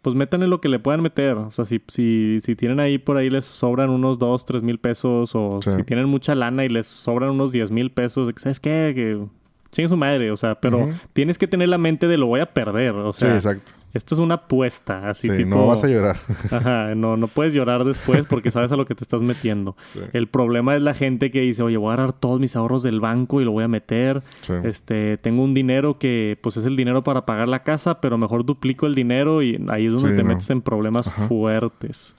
[0.02, 1.38] Pues métanle lo que le puedan meter.
[1.38, 4.78] O sea, si, si, si tienen ahí por ahí les sobran unos 2, 3 mil
[4.78, 5.34] pesos.
[5.34, 8.30] O si tienen mucha lana y les sobran unos 10 mil pesos.
[8.38, 8.92] ¿Sabes qué?
[8.94, 9.26] Que
[9.74, 12.46] chingue su madre, o sea, pero tienes que tener la mente de lo voy a
[12.46, 13.32] perder, o sea.
[13.32, 13.74] Sí, exacto.
[13.94, 16.18] Esto es una apuesta, así sí, no vas a llorar.
[16.52, 19.78] Ajá, no, no puedes llorar después porque sabes a lo que te estás metiendo.
[20.14, 23.00] El problema es la gente que dice, oye, voy a agarrar todos mis ahorros del
[23.00, 24.24] banco y lo voy a meter.
[24.64, 28.46] Este, tengo un dinero que, pues, es el dinero para pagar la casa, pero mejor
[28.46, 32.16] duplico el dinero y ahí es donde te metes en problemas fuertes.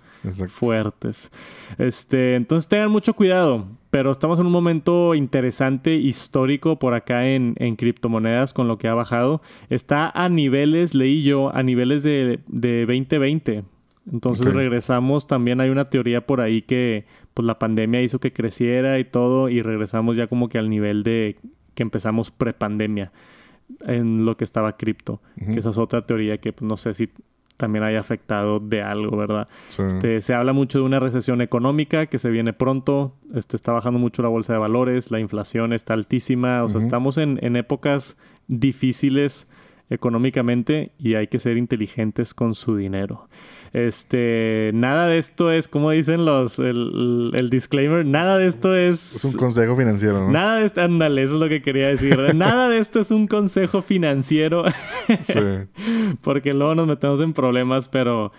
[0.49, 1.31] Fuertes.
[1.77, 3.67] Este, entonces tengan mucho cuidado.
[3.95, 8.89] Pero estamos en un momento interesante, histórico por acá en, en criptomonedas con lo que
[8.89, 9.41] ha bajado.
[9.71, 13.63] Está a niveles, leí yo, a niveles de, de 2020.
[14.13, 17.05] Entonces regresamos, también hay una teoría por ahí que
[17.35, 21.05] pues la pandemia hizo que creciera y todo y regresamos ya como que al nivel
[21.05, 21.37] de
[21.77, 23.13] que empezamos prepandemia
[23.87, 25.21] en lo que estaba cripto.
[25.37, 27.11] Que esa es otra teoría que pues, no sé si
[27.57, 29.49] también haya afectado de algo, ¿verdad?
[29.69, 33.99] Este, se habla mucho de una recesión económica que se viene pronto, este, está bajando
[33.99, 38.17] mucho la bolsa de valores, la inflación está altísima, o sea, estamos en, en épocas
[38.49, 39.49] difíciles
[39.91, 43.29] económicamente y hay que ser inteligentes con su dinero.
[43.75, 49.17] Este, nada de esto es, como dicen los, el, disclaimer, nada de esto es...
[49.17, 50.31] Es un consejo financiero, ¿no?
[50.31, 52.17] Nada de esto, ándale, eso es lo que quería decir.
[52.37, 54.63] nada de esto es un consejo financiero.
[55.23, 55.41] sí.
[56.23, 58.31] Porque luego nos metemos en problemas, pero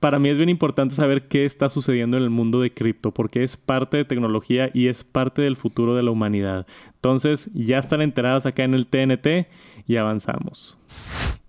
[0.00, 3.44] para mí es bien importante saber qué está sucediendo en el mundo de cripto, porque
[3.44, 6.66] es parte de tecnología y es parte del futuro de la humanidad.
[6.94, 9.46] Entonces, ya están enteradas acá en el TNT
[9.86, 10.78] y avanzamos.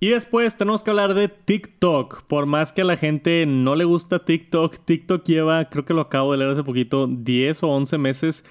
[0.03, 2.23] Y después tenemos que hablar de TikTok.
[2.23, 6.01] Por más que a la gente no le gusta TikTok, TikTok lleva, creo que lo
[6.01, 8.43] acabo de leer hace poquito, 10 o 11 meses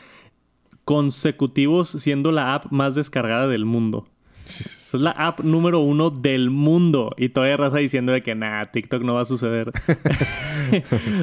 [0.84, 4.06] consecutivos siendo la app más descargada del mundo.
[4.50, 7.14] Es la app número uno del mundo.
[7.16, 9.70] Y todavía raza diciendo de que nada, TikTok no va a suceder.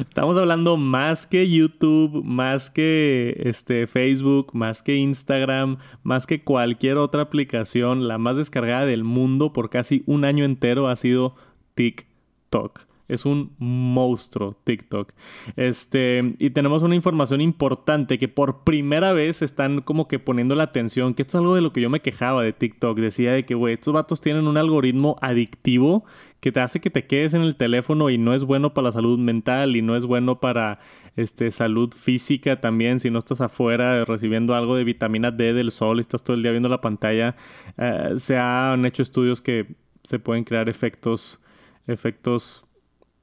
[0.08, 6.96] Estamos hablando más que YouTube, más que este, Facebook, más que Instagram, más que cualquier
[6.96, 8.08] otra aplicación.
[8.08, 11.34] La más descargada del mundo por casi un año entero ha sido
[11.74, 12.88] TikTok.
[13.08, 15.12] Es un monstruo TikTok.
[15.56, 20.64] Este, y tenemos una información importante que por primera vez están como que poniendo la
[20.64, 22.98] atención, que esto es algo de lo que yo me quejaba de TikTok.
[22.98, 26.04] Decía de que, güey, estos vatos tienen un algoritmo adictivo
[26.40, 28.92] que te hace que te quedes en el teléfono y no es bueno para la
[28.92, 30.78] salud mental y no es bueno para
[31.16, 33.00] este, salud física también.
[33.00, 36.42] Si no estás afuera recibiendo algo de vitamina D del sol y estás todo el
[36.42, 37.34] día viendo la pantalla,
[37.76, 41.40] eh, se han hecho estudios que se pueden crear efectos,
[41.86, 42.64] efectos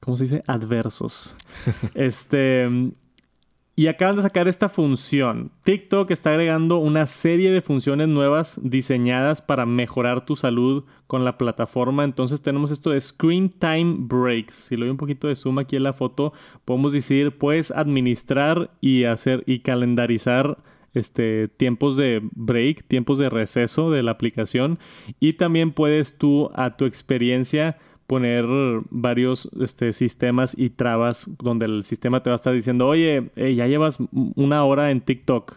[0.06, 0.42] ¿cómo se dice?
[0.46, 1.36] Adversos.
[1.94, 2.92] este.
[3.78, 5.50] Y acaban de sacar esta función.
[5.64, 11.36] TikTok está agregando una serie de funciones nuevas diseñadas para mejorar tu salud con la
[11.36, 12.02] plataforma.
[12.04, 14.54] Entonces tenemos esto de Screen Time Breaks.
[14.54, 16.32] Si le doy un poquito de zoom aquí en la foto,
[16.64, 20.56] podemos decir, puedes administrar y hacer y calendarizar
[20.94, 24.78] este, tiempos de break, tiempos de receso de la aplicación.
[25.20, 28.46] Y también puedes tú a tu experiencia poner
[28.90, 33.54] varios este, sistemas y trabas donde el sistema te va a estar diciendo, oye, eh,
[33.54, 35.54] ya llevas una hora en TikTok,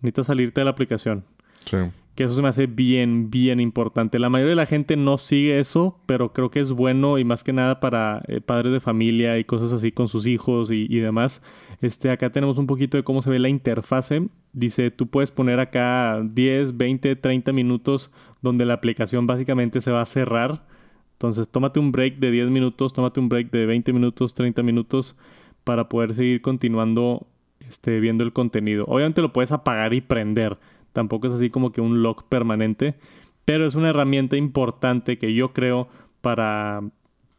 [0.00, 1.24] necesitas salirte de la aplicación.
[1.64, 1.78] Sí.
[2.14, 4.18] Que eso se me hace bien, bien importante.
[4.18, 7.44] La mayoría de la gente no sigue eso, pero creo que es bueno y más
[7.44, 10.98] que nada para eh, padres de familia y cosas así con sus hijos y, y,
[10.98, 11.40] demás.
[11.80, 14.28] Este, acá tenemos un poquito de cómo se ve la interfase.
[14.52, 18.10] Dice, tú puedes poner acá 10, 20, 30 minutos
[18.42, 20.66] donde la aplicación básicamente se va a cerrar
[21.20, 25.16] entonces, tómate un break de 10 minutos, tómate un break de 20 minutos, 30 minutos
[25.64, 27.26] para poder seguir continuando
[27.68, 28.86] este, viendo el contenido.
[28.88, 30.56] Obviamente lo puedes apagar y prender.
[30.94, 32.94] Tampoco es así como que un lock permanente.
[33.44, 35.88] Pero es una herramienta importante que yo creo
[36.22, 36.80] para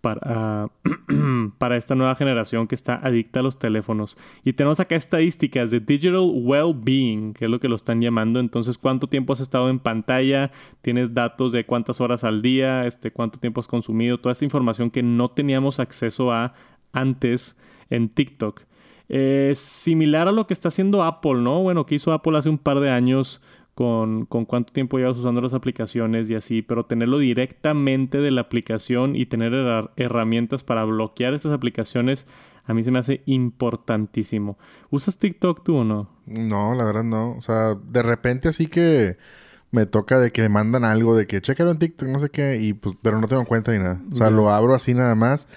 [0.02, 0.70] para,
[1.58, 4.18] para esta nueva generación que está adicta a los teléfonos.
[4.44, 8.40] Y tenemos acá estadísticas de Digital Well-Being, que es lo que lo están llamando.
[8.40, 13.12] Entonces, cuánto tiempo has estado en pantalla, tienes datos de cuántas horas al día, este,
[13.12, 16.54] cuánto tiempo has consumido, toda esta información que no teníamos acceso a
[16.92, 17.56] antes
[17.90, 18.64] en TikTok.
[19.14, 21.62] Eh, similar a lo que está haciendo Apple, ¿no?
[21.62, 23.42] Bueno, que hizo Apple hace un par de años
[23.76, 29.16] con, cuánto tiempo llevas usando las aplicaciones y así, pero tenerlo directamente de la aplicación
[29.16, 29.54] y tener
[29.96, 32.28] herramientas para bloquear estas aplicaciones,
[32.66, 34.58] a mí se me hace importantísimo.
[34.90, 36.10] ¿Usas TikTok tú o no?
[36.26, 37.32] No, la verdad no.
[37.38, 39.18] O sea, de repente así que
[39.72, 42.58] me toca de que me mandan algo de que chécalo en TikTok, no sé qué,
[42.62, 44.02] y pues, pero no tengo cuenta ni nada.
[44.12, 45.48] O sea, lo abro así nada más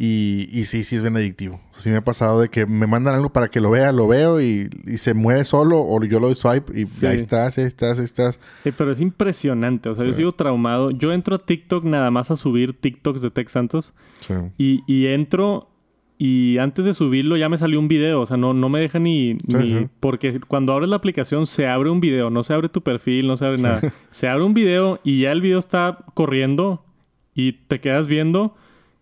[0.00, 1.60] y, y sí, sí es bien adictivo.
[1.76, 4.40] Sí me ha pasado de que me mandan algo para que lo vea, lo veo
[4.40, 8.04] y, se mueve solo o yo lo doy swipe y ahí estás, ahí estás, ahí
[8.04, 8.38] estás.
[8.62, 9.88] pero es impresionante.
[9.88, 10.92] O sea, yo sigo traumado.
[10.92, 13.92] Yo entro a TikTok nada más a subir TikToks de Tech Santos.
[14.20, 14.34] Sí.
[14.56, 15.68] Y, y entro
[16.16, 18.20] y antes de subirlo ya me salió un video.
[18.20, 19.34] O sea, no, no me deja ni...
[19.48, 22.30] ni porque cuando abres la aplicación se abre un video.
[22.30, 23.80] No se abre tu perfil, no se abre nada.
[24.12, 26.84] Se abre un video y ya el video está corriendo
[27.34, 28.54] y te quedas viendo...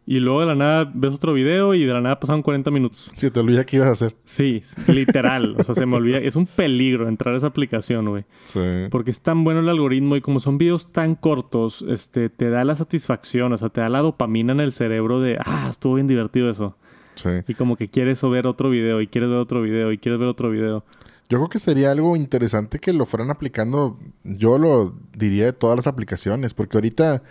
[0.09, 3.11] Y luego de la nada ves otro video y de la nada pasaron 40 minutos.
[3.16, 4.14] Sí, te olvida qué ibas a hacer.
[4.25, 5.57] Sí, literal.
[5.59, 6.19] o sea, se me olvida.
[6.19, 8.25] Es un peligro entrar a esa aplicación, güey.
[8.45, 8.61] Sí.
[8.92, 12.64] Porque es tan bueno el algoritmo y como son videos tan cortos, este, te da
[12.64, 16.07] la satisfacción, o sea, te da la dopamina en el cerebro de, ah, estuvo bien
[16.07, 16.77] divertido eso.
[17.16, 17.31] Sí.
[17.49, 20.29] Y como que quieres ver otro video y quieres ver otro video y quieres ver
[20.29, 20.85] otro video.
[21.29, 25.75] Yo creo que sería algo interesante que lo fueran aplicando, yo lo diría de todas
[25.75, 27.25] las aplicaciones, porque ahorita,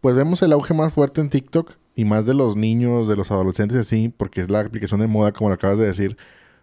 [0.00, 3.32] pues vemos el auge más fuerte en TikTok y más de los niños, de los
[3.32, 6.16] adolescentes así, porque es la aplicación de moda, como lo acabas de decir.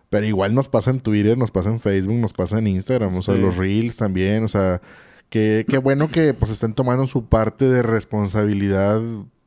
[0.10, 3.22] Pero igual nos pasa en Twitter, nos pasa en Facebook, nos pasa en Instagram, o
[3.22, 4.80] sea, los Reels también, o sea,
[5.30, 9.02] qué bueno que pues estén tomando su parte de responsabilidad,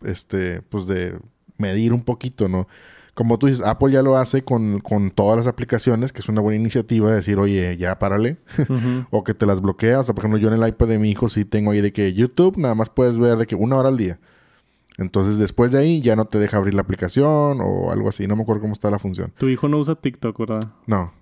[0.04, 1.18] este, pues de
[1.56, 2.68] medir un poquito, ¿no?
[3.14, 6.42] Como tú dices, Apple ya lo hace con, con todas las aplicaciones, que es una
[6.42, 8.36] buena iniciativa de decir, oye, ya párale,
[9.10, 10.00] o que te las bloqueas.
[10.00, 11.94] O sea, por ejemplo, yo en el iPad de mi hijo sí tengo ahí de
[11.94, 14.18] que YouTube nada más puedes ver de que una hora al día.
[14.98, 18.26] Entonces, después de ahí ya no te deja abrir la aplicación o algo así.
[18.26, 19.32] No me acuerdo cómo está la función.
[19.38, 20.72] Tu hijo no usa TikTok, ¿verdad?
[20.86, 21.12] No.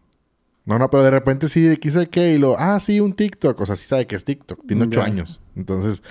[0.65, 3.61] No, no, pero de repente sí, quise que y lo, ah, sí, un TikTok.
[3.61, 4.67] O sea, sí sabe que es TikTok.
[4.67, 5.43] Tiene ocho años.
[5.55, 6.03] Entonces,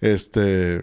[0.00, 0.82] este,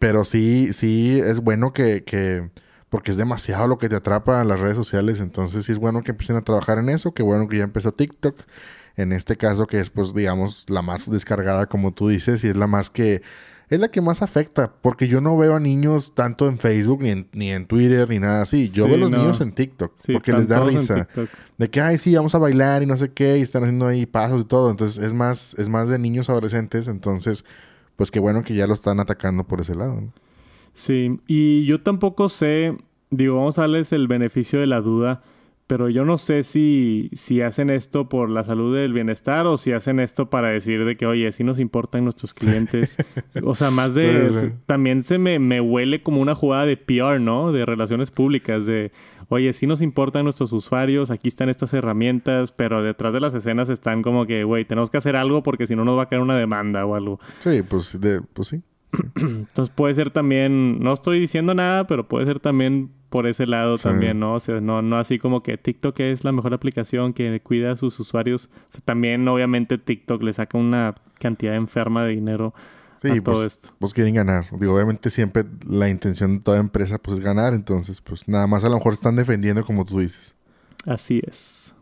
[0.00, 2.50] pero sí, sí, es bueno que, que,
[2.88, 5.20] porque es demasiado lo que te atrapa a las redes sociales.
[5.20, 7.14] Entonces, sí es bueno que empiecen a trabajar en eso.
[7.14, 8.42] Qué bueno que ya empezó TikTok.
[8.96, 12.56] En este caso, que es, pues, digamos, la más descargada, como tú dices, y es
[12.56, 13.22] la más que
[13.70, 17.10] es la que más afecta, porque yo no veo a niños tanto en Facebook, ni
[17.10, 18.68] en, ni en Twitter, ni nada así.
[18.68, 21.08] Yo veo a los niños en TikTok, porque les da risa.
[21.56, 24.06] De que, ay, sí, vamos a bailar y no sé qué, y están haciendo ahí
[24.06, 24.72] pasos y todo.
[24.72, 27.44] Entonces, es más, es más de niños adolescentes, entonces,
[27.94, 30.02] pues qué bueno que ya lo están atacando por ese lado.
[30.74, 32.76] Sí, y yo tampoco sé,
[33.10, 35.22] digo, vamos a darles el beneficio de la duda
[35.70, 39.70] pero yo no sé si, si hacen esto por la salud del bienestar o si
[39.70, 42.96] hacen esto para decir de que, oye, sí nos importan nuestros clientes.
[43.44, 44.52] o sea, más de...
[44.66, 47.52] También se me, me huele como una jugada de PR, ¿no?
[47.52, 48.90] De relaciones públicas, de,
[49.28, 53.68] oye, sí nos importan nuestros usuarios, aquí están estas herramientas, pero detrás de las escenas
[53.68, 56.20] están como que, güey, tenemos que hacer algo porque si no nos va a caer
[56.20, 57.20] una demanda o algo.
[57.38, 58.60] Sí, pues, de, pues sí.
[59.14, 63.76] Entonces puede ser también, no estoy diciendo nada, pero puede ser también por ese lado
[63.76, 64.34] también, ¿no?
[64.34, 67.76] O sea, no, no así como que TikTok es la mejor aplicación que cuida a
[67.76, 68.48] sus usuarios.
[68.68, 72.54] O sea, también obviamente TikTok le saca una cantidad enferma de dinero
[72.96, 73.68] a todo pues, esto.
[73.78, 74.46] Pues quieren ganar.
[74.58, 77.52] Digo, obviamente siempre la intención de toda empresa pues es ganar.
[77.52, 80.36] Entonces, pues nada más a lo mejor están defendiendo como tú dices.
[80.86, 81.74] Así es.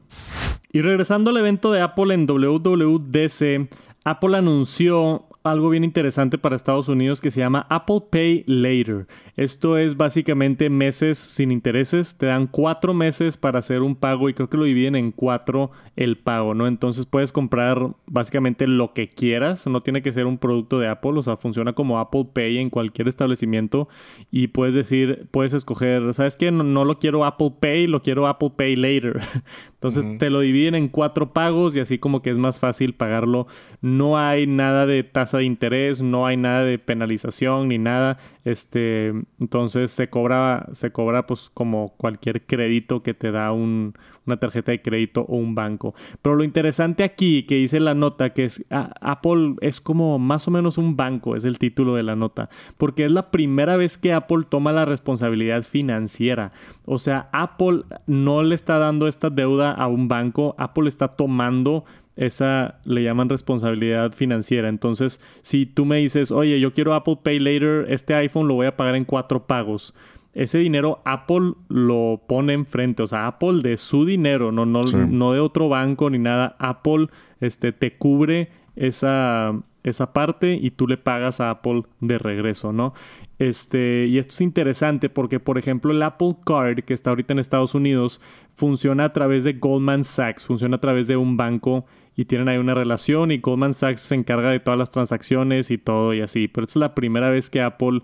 [0.73, 3.69] Y regresando al evento de Apple en WWDC,
[4.09, 9.07] Apple anunció algo bien interesante para Estados Unidos que se llama Apple Pay Later.
[9.37, 12.17] Esto es básicamente meses sin intereses.
[12.17, 15.71] Te dan cuatro meses para hacer un pago y creo que lo dividen en cuatro
[15.95, 16.67] el pago, ¿no?
[16.67, 19.67] Entonces puedes comprar básicamente lo que quieras.
[19.67, 21.13] No tiene que ser un producto de Apple.
[21.17, 23.89] O sea, funciona como Apple Pay en cualquier establecimiento.
[24.31, 26.51] Y puedes decir, puedes escoger, ¿sabes qué?
[26.51, 29.21] No, lo quiero Apple Pay, lo quiero Apple Pay Later.
[29.79, 33.47] Entonces te lo dividen en cuatro pagos y así como que es más fácil pagarlo.
[33.81, 38.19] No hay nada de tasa de interés, no hay nada de penalización ni nada.
[38.45, 43.95] Este, entonces se cobra, se cobra pues como cualquier crédito que te da un,
[44.29, 45.95] una tarjeta de crédito o un banco.
[46.23, 50.51] Pero lo interesante aquí que dice la nota que es Apple es como más o
[50.51, 54.13] menos un banco, es el título de la nota, porque es la primera vez que
[54.13, 56.53] Apple toma la responsabilidad financiera.
[56.85, 61.85] O sea, Apple no le está dando esta deuda a un banco, Apple está tomando
[62.19, 64.69] esa le llaman responsabilidad financiera.
[64.69, 68.67] Entonces, si tú me dices, oye, yo quiero Apple Pay Later, este iPhone lo voy
[68.67, 69.95] a pagar en cuatro pagos.
[70.35, 75.33] Ese dinero Apple lo pone enfrente, o sea, Apple de su dinero, no, no, no
[75.33, 76.57] de otro banco ni nada.
[76.59, 77.07] Apple
[77.41, 79.53] este, te cubre esa,
[79.83, 82.95] esa parte y tú le pagas a Apple de regreso, ¿no?
[83.39, 87.39] Este, y esto es interesante porque, por ejemplo, el Apple Card, que está ahorita en
[87.39, 88.21] Estados Unidos,
[88.55, 92.59] funciona a través de Goldman Sachs, funciona a través de un banco y tienen ahí
[92.59, 96.49] una relación y Goldman Sachs se encarga de todas las transacciones y todo y así.
[96.49, 98.03] Pero es la primera vez que Apple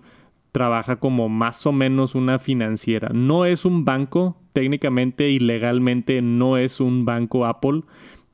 [0.53, 3.09] trabaja como más o menos una financiera.
[3.13, 7.81] No es un banco, técnicamente y legalmente no es un banco Apple,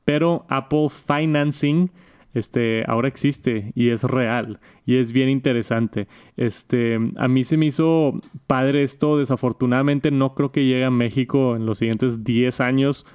[0.04, 1.90] pero Apple Financing
[2.34, 6.08] este, ahora existe y es real y es bien interesante.
[6.36, 11.56] Este, a mí se me hizo padre esto, desafortunadamente no creo que llegue a México
[11.56, 13.06] en los siguientes 10 años,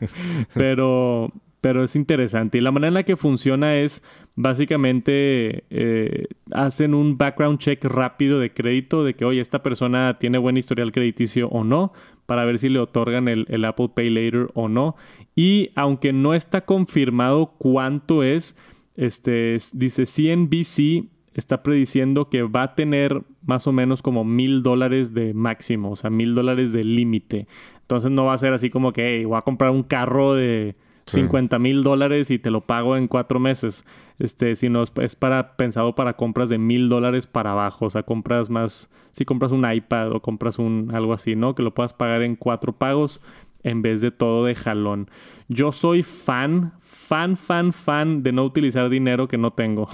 [0.54, 2.58] pero, pero es interesante.
[2.58, 4.02] Y la manera en la que funciona es
[4.36, 10.38] básicamente eh, hacen un background check rápido de crédito de que, oye, esta persona tiene
[10.38, 11.92] buen historial crediticio o no,
[12.26, 14.96] para ver si le otorgan el, el Apple Pay Later o no.
[15.40, 18.58] Y aunque no está confirmado cuánto es,
[18.94, 25.14] este, dice CNBC está prediciendo que va a tener más o menos como mil dólares
[25.14, 27.46] de máximo, o sea, mil dólares de límite.
[27.80, 30.76] Entonces no va a ser así como que, hey, voy a comprar un carro de
[31.06, 33.86] 50 mil dólares y te lo pago en cuatro meses.
[34.18, 37.86] Este, sino es, para, pensado para compras de mil dólares para abajo.
[37.86, 41.54] O sea, compras más, si compras un iPad o compras un algo así, ¿no?
[41.54, 43.22] Que lo puedas pagar en cuatro pagos
[43.62, 45.10] en vez de todo de jalón.
[45.48, 49.88] Yo soy fan, fan, fan, fan de no utilizar dinero que no tengo.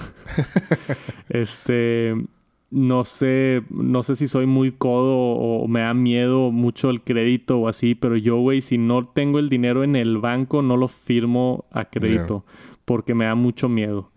[1.28, 2.14] este,
[2.70, 7.58] no sé, no sé si soy muy codo o me da miedo mucho el crédito
[7.58, 10.88] o así, pero yo, güey, si no tengo el dinero en el banco, no lo
[10.88, 12.44] firmo a crédito
[12.86, 14.10] porque me da mucho miedo.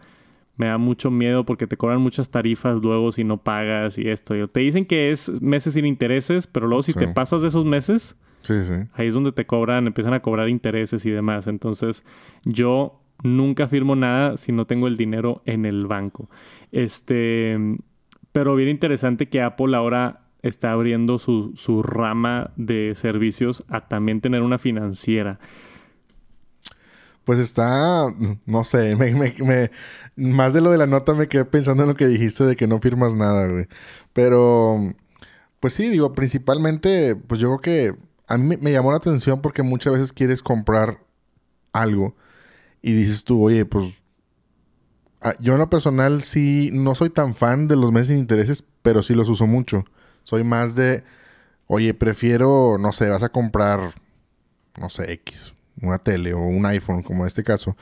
[0.56, 4.36] Me da mucho miedo porque te cobran muchas tarifas luego si no pagas y esto.
[4.50, 8.18] Te dicen que es meses sin intereses, pero luego si te pasas de esos meses,
[8.94, 11.48] ahí es donde te cobran, empiezan a cobrar intereses y demás.
[11.48, 12.04] Entonces,
[12.46, 16.30] yo nunca firmo nada si no tengo el dinero en el banco.
[16.72, 17.58] Este,
[18.32, 24.22] pero bien interesante que Apple ahora está abriendo su, su rama de servicios a también
[24.22, 25.40] tener una financiera.
[27.26, 28.08] Pues está,
[28.46, 29.72] no sé, me, me,
[30.16, 32.68] más de lo de la nota me quedé pensando en lo que dijiste de que
[32.68, 33.68] no firmas nada, güey.
[34.14, 34.78] Pero,
[35.60, 39.64] pues sí, digo, principalmente, pues yo creo que a mí me llamó la atención porque
[39.64, 41.00] muchas veces quieres comprar
[41.74, 42.16] algo
[42.82, 43.96] y dices tú, oye, pues
[45.22, 48.64] ah, yo en lo personal sí, no soy tan fan de los meses sin intereses,
[48.84, 49.84] pero sí los uso mucho.
[50.24, 51.04] Soy más de,
[51.66, 53.96] oye, prefiero, no sé, vas a comprar,
[54.80, 57.76] no sé, X, una tele o un iPhone, como en este caso.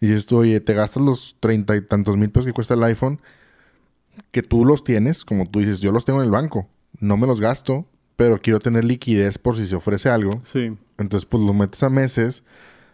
[0.00, 3.22] Dices tú, oye, te gastas los treinta y tantos mil pesos que cuesta el iPhone,
[4.32, 6.68] que tú los tienes, como tú dices, yo los tengo en el banco,
[7.00, 7.86] no me los gasto,
[8.16, 10.30] pero quiero tener liquidez por si se ofrece algo.
[10.44, 10.72] Sí.
[10.98, 12.44] Entonces, pues lo metes a meses.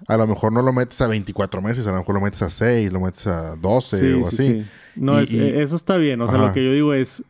[0.08, 2.48] A lo mejor no lo metes a 24 meses, a lo mejor lo metes a
[2.48, 4.64] 6, lo metes a 12 o así.
[4.96, 6.22] No, eso está bien.
[6.22, 7.22] O sea, lo que yo digo es,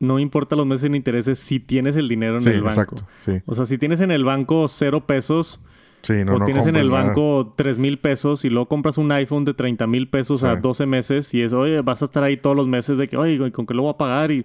[0.00, 2.68] no importa los meses en intereses si tienes el dinero en el banco.
[2.68, 3.06] Exacto,
[3.46, 5.60] o sea, si tienes en el banco cero pesos,
[6.02, 9.44] Sí, no, o tienes en el banco tres mil pesos y luego compras un iPhone
[9.44, 12.56] de 30 mil pesos a 12 meses y es, oye, vas a estar ahí todos
[12.56, 14.30] los meses de que, oye, ¿con qué lo voy a pagar?
[14.30, 14.42] Y,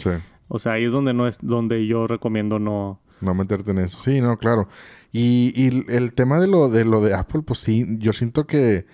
[0.48, 3.02] O sea, ahí es donde no es donde yo recomiendo no...
[3.22, 3.98] No meterte en eso.
[4.02, 4.68] Sí, no, claro.
[5.12, 8.86] Y, y el tema de lo, de lo de Apple, pues sí, yo siento que,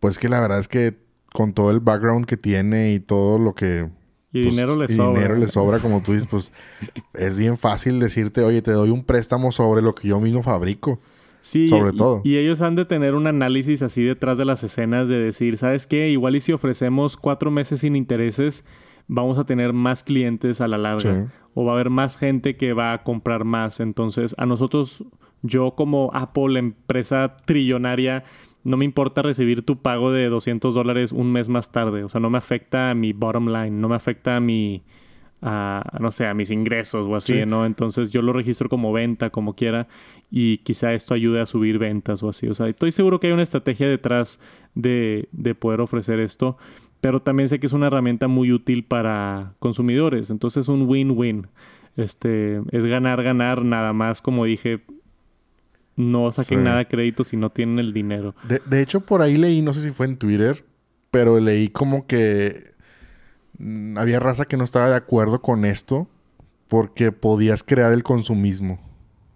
[0.00, 0.98] pues que la verdad es que
[1.32, 3.88] con todo el background que tiene y todo lo que...
[4.32, 5.20] Y pues, dinero le sobra.
[5.20, 6.52] dinero le sobra, como tú dices, pues
[7.14, 11.00] es bien fácil decirte, oye, te doy un préstamo sobre lo que yo mismo fabrico.
[11.40, 12.20] Sí, sobre todo.
[12.22, 15.86] Y, ellos han de tener un análisis así detrás de las escenas de decir, ¿sabes
[15.86, 16.10] qué?
[16.10, 18.64] Igual y si ofrecemos cuatro meses sin intereses,
[19.10, 21.32] vamos a tener más clientes a la larga.
[21.54, 23.80] O va a haber más gente que va a comprar más.
[23.80, 25.04] Entonces, a nosotros,
[25.42, 28.22] yo como Apple, empresa trillonaria,
[28.62, 32.04] no me importa recibir tu pago de 200 dólares un mes más tarde.
[32.04, 34.84] O sea, no me afecta a mi bottom line, no me afecta a mi
[35.42, 37.64] a, no sé, a mis ingresos o así, ¿no?
[37.64, 39.88] Entonces yo lo registro como venta, como quiera,
[40.30, 42.46] y quizá esto ayude a subir ventas o así.
[42.46, 44.38] O sea, estoy seguro que hay una estrategia detrás
[44.74, 46.58] de, de poder ofrecer esto,
[47.00, 50.30] pero también sé que es una herramienta muy útil para consumidores.
[50.30, 51.46] Entonces un win-win.
[51.96, 54.80] Este, es ganar, ganar, nada más, como dije,
[55.96, 58.34] no saquen nada de crédito si no tienen el dinero.
[58.48, 60.64] De, de hecho, por ahí leí, no sé si fue en Twitter,
[61.10, 62.70] pero leí como que
[63.60, 66.08] Mm, había raza que no estaba de acuerdo con esto
[66.66, 68.80] porque podías crear el consumismo.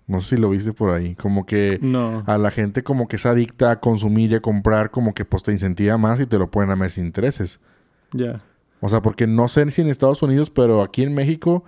[0.07, 1.15] No sé si lo viste por ahí.
[1.15, 1.81] Como que
[2.27, 5.43] a la gente como que es adicta a consumir y a comprar, como que pues
[5.43, 7.61] te incentiva más y te lo ponen a mes intereses.
[8.13, 8.43] Ya.
[8.81, 11.65] O sea, porque no sé si en Estados Unidos, pero aquí en México,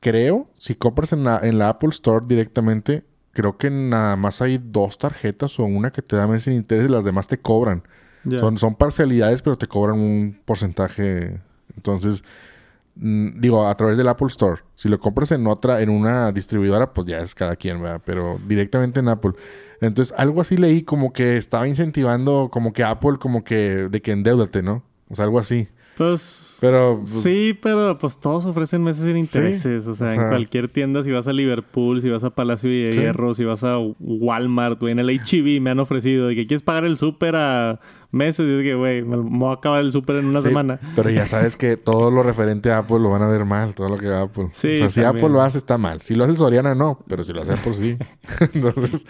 [0.00, 4.58] creo, si compras en la, en la Apple Store directamente, creo que nada más hay
[4.62, 7.82] dos tarjetas o una que te da mes sin intereses y las demás te cobran.
[8.38, 11.40] Son, son parcialidades, pero te cobran un porcentaje
[11.76, 12.24] entonces,
[12.96, 14.62] digo, a través del Apple Store.
[14.74, 18.00] Si lo compras en otra, en una distribuidora, pues ya es cada quien, ¿verdad?
[18.04, 19.32] Pero directamente en Apple.
[19.80, 24.12] Entonces, algo así leí como que estaba incentivando como que Apple como que de que
[24.12, 24.82] endeudate, ¿no?
[25.08, 25.68] O sea, algo así.
[25.96, 26.56] Pues.
[26.60, 27.00] Pero.
[27.00, 29.86] Pues, sí, pero pues todos ofrecen meses sin intereses.
[29.86, 33.34] o, sea, en cualquier tienda, si vas a Liverpool, si vas a Palacio de Hierro,
[33.34, 36.84] si vas a Walmart, o en el HB, me han ofrecido de que quieres pagar
[36.84, 37.80] el súper a
[38.10, 38.46] meses.
[38.46, 40.80] Y es que, güey, me, voy a acabar el súper en una semana.
[40.94, 43.88] Pero ya sabes que todo lo referente a Apple lo van a ver mal, todo
[43.88, 44.48] lo que va Apple.
[44.52, 46.00] Sí, o sea, si Apple lo hace, está mal.
[46.02, 46.98] Si lo hace el Soriana, no.
[47.08, 47.96] Pero si lo hace Apple, sí.
[48.54, 49.06] Entonces.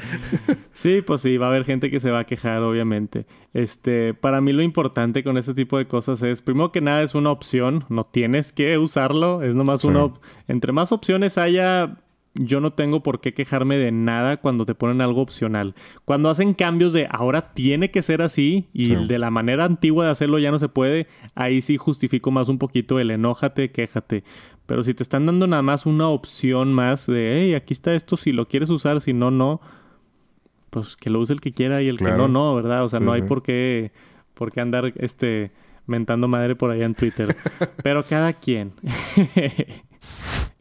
[0.72, 3.26] sí, pues sí, va a haber gente que se va a quejar, obviamente.
[3.52, 7.14] Este, para mí lo importante con este tipo de cosas es, primero que nada, es
[7.14, 7.84] una opción.
[7.88, 9.42] No tienes que usarlo.
[9.42, 10.12] Es nomás una...
[10.48, 11.96] Entre más opciones haya
[12.38, 15.74] yo no tengo por qué quejarme de nada cuando te ponen algo opcional.
[16.04, 20.10] Cuando hacen cambios de ahora tiene que ser así y de la manera antigua de
[20.10, 24.24] hacerlo ya no se puede, ahí sí justifico más un poquito el enójate, quéjate.
[24.66, 28.16] Pero si te están dando nada más una opción más de, hey, aquí está esto,
[28.16, 29.60] si lo quieres usar, si no, no,
[30.70, 32.84] pues que lo use el que quiera y el que no, no, ¿verdad?
[32.84, 33.92] O sea, no hay por qué,
[34.34, 35.52] por qué andar este
[35.86, 37.34] mentando madre por allá en Twitter.
[37.82, 38.72] Pero cada quien.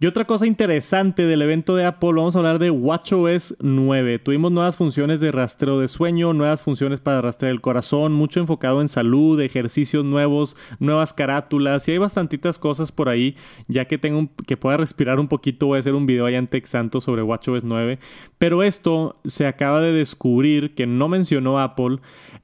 [0.06, 4.20] Y otra cosa interesante del evento de Apple, vamos a hablar de WatchOS 9.
[4.20, 8.82] Tuvimos nuevas funciones de rastreo de sueño, nuevas funciones para rastrear el corazón, mucho enfocado
[8.82, 13.36] en salud, ejercicios nuevos, nuevas carátulas y hay bastantitas cosas por ahí.
[13.68, 16.50] Ya que tengo que pueda respirar un poquito, voy a hacer un video allá en
[16.50, 17.98] Texanto sobre WatchOS 9.
[18.38, 21.98] Pero esto se acaba de descubrir que no mencionó Apple.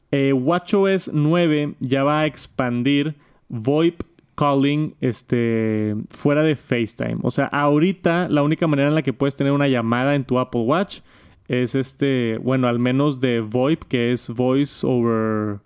[0.10, 3.18] Eh, WatchOS 9 ya va a expandir
[3.50, 4.02] VoIP
[4.36, 7.18] calling este, fuera de FaceTime.
[7.24, 10.40] O sea, ahorita la única manera en la que puedes tener una llamada en tu
[10.40, 11.02] Apple Watch
[11.48, 15.60] es este, bueno, al menos de VoIP, que es Voice over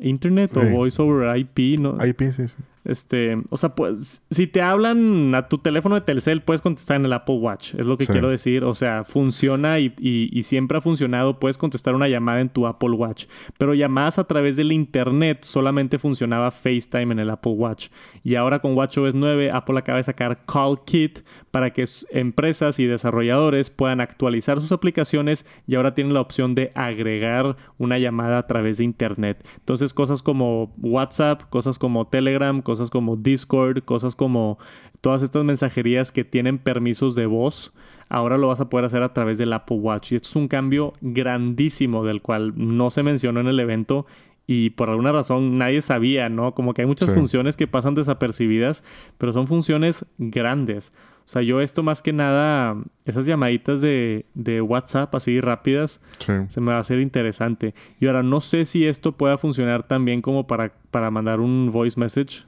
[0.00, 1.96] Internet o Voice over IP, ¿no?
[2.04, 2.56] IP, sí, sí.
[2.88, 7.04] Este, o sea, pues, si te hablan a tu teléfono de Telcel, puedes contestar en
[7.04, 8.64] el Apple Watch, es lo que quiero decir.
[8.64, 11.38] O sea, funciona y, y, siempre ha funcionado.
[11.38, 13.26] Puedes contestar una llamada en tu Apple Watch,
[13.58, 17.88] pero llamadas a través del Internet solamente funcionaba FaceTime en el Apple Watch.
[18.24, 21.20] Y ahora con WatchOS 9, Apple acaba de sacar Call Kit
[21.50, 26.72] para que empresas y desarrolladores puedan actualizar sus aplicaciones y ahora tienen la opción de
[26.74, 29.46] agregar una llamada a través de Internet.
[29.58, 34.58] Entonces, cosas como WhatsApp, cosas como Telegram, cosas cosas como Discord, cosas como
[35.00, 37.72] todas estas mensajerías que tienen permisos de voz,
[38.08, 40.12] ahora lo vas a poder hacer a través del Apple Watch.
[40.12, 44.06] Y esto es un cambio grandísimo del cual no se mencionó en el evento
[44.50, 46.54] y por alguna razón nadie sabía, ¿no?
[46.54, 48.82] Como que hay muchas funciones que pasan desapercibidas,
[49.18, 50.92] pero son funciones grandes.
[51.26, 52.74] O sea, yo esto más que nada,
[53.04, 57.74] esas llamaditas de, de WhatsApp así rápidas, se me va a hacer interesante.
[58.00, 62.00] Y ahora no sé si esto pueda funcionar también como para, para mandar un voice
[62.00, 62.47] message.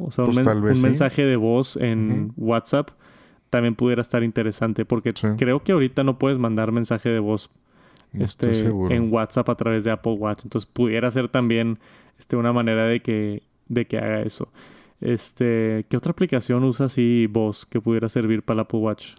[0.00, 2.90] O sea, un, pues mensaje de voz en WhatsApp
[3.50, 7.50] también pudiera estar interesante porque creo que ahorita no puedes mandar mensaje de voz
[8.12, 10.44] este, en WhatsApp a través de Apple Watch.
[10.44, 11.78] Entonces pudiera ser también
[12.18, 14.48] este, una manera de que, de que haga eso.
[15.00, 19.14] Este, ¿Qué otra aplicación usa así voz que pudiera servir para el Apple Watch?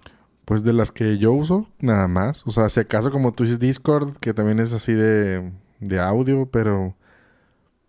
[0.45, 2.45] Pues de las que yo uso, nada más.
[2.45, 6.47] O sea, si acaso como tú dices Discord, que también es así de, de audio,
[6.51, 6.95] pero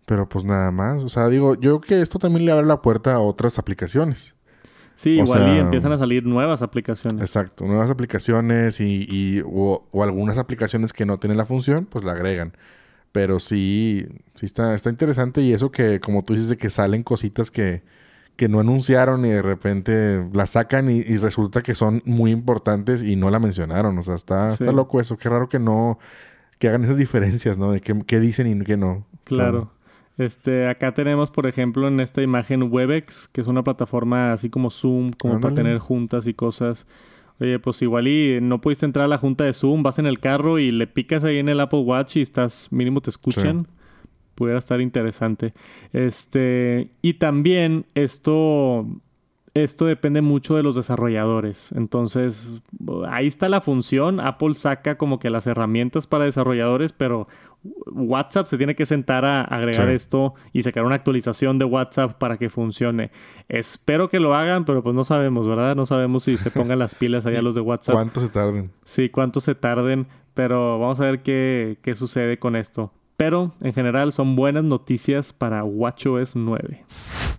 [0.07, 1.03] pero pues nada más.
[1.03, 4.35] O sea, digo, yo creo que esto también le abre la puerta a otras aplicaciones.
[4.95, 7.21] Sí, igual y empiezan a salir nuevas aplicaciones.
[7.21, 12.13] Exacto, nuevas aplicaciones y, y o, algunas aplicaciones que no tienen la función, pues la
[12.13, 12.53] agregan.
[13.11, 17.03] Pero sí, sí está, está interesante y eso que, como tú dices, de que salen
[17.03, 17.83] cositas que,
[18.37, 23.17] que no anunciaron y de repente la sacan y, resulta que son muy importantes y
[23.17, 23.97] no la mencionaron.
[23.97, 25.17] O sea, está, está loco eso.
[25.17, 25.99] Qué raro que no,
[26.59, 27.73] que hagan esas diferencias, ¿no?
[27.73, 29.05] De qué, qué dicen y qué no.
[29.25, 29.76] Claro.
[30.17, 34.69] Este, acá tenemos, por ejemplo, en esta imagen Webex, que es una plataforma así como
[34.69, 36.85] Zoom, como para tener juntas y cosas.
[37.39, 40.19] Oye, pues igual y no pudiste entrar a la junta de Zoom, vas en el
[40.19, 43.67] carro y le picas ahí en el Apple Watch y estás, mínimo te escuchan.
[44.33, 45.53] Pudiera estar interesante.
[45.93, 48.87] Este, y también esto
[49.63, 51.71] esto depende mucho de los desarrolladores.
[51.73, 52.61] Entonces,
[53.09, 54.19] ahí está la función.
[54.19, 57.27] Apple saca como que las herramientas para desarrolladores, pero
[57.85, 62.37] WhatsApp se tiene que sentar a agregar esto y sacar una actualización de WhatsApp para
[62.37, 63.11] que funcione.
[63.49, 65.75] Espero que lo hagan, pero pues no sabemos, ¿verdad?
[65.75, 67.95] No sabemos si se pongan las pilas allá los de WhatsApp.
[67.95, 68.71] ¿Cuánto se tarden?
[68.83, 72.91] Sí, cuánto se tarden, pero vamos a ver qué, qué sucede con esto.
[73.17, 76.85] Pero en general son buenas noticias para WatchOS 9.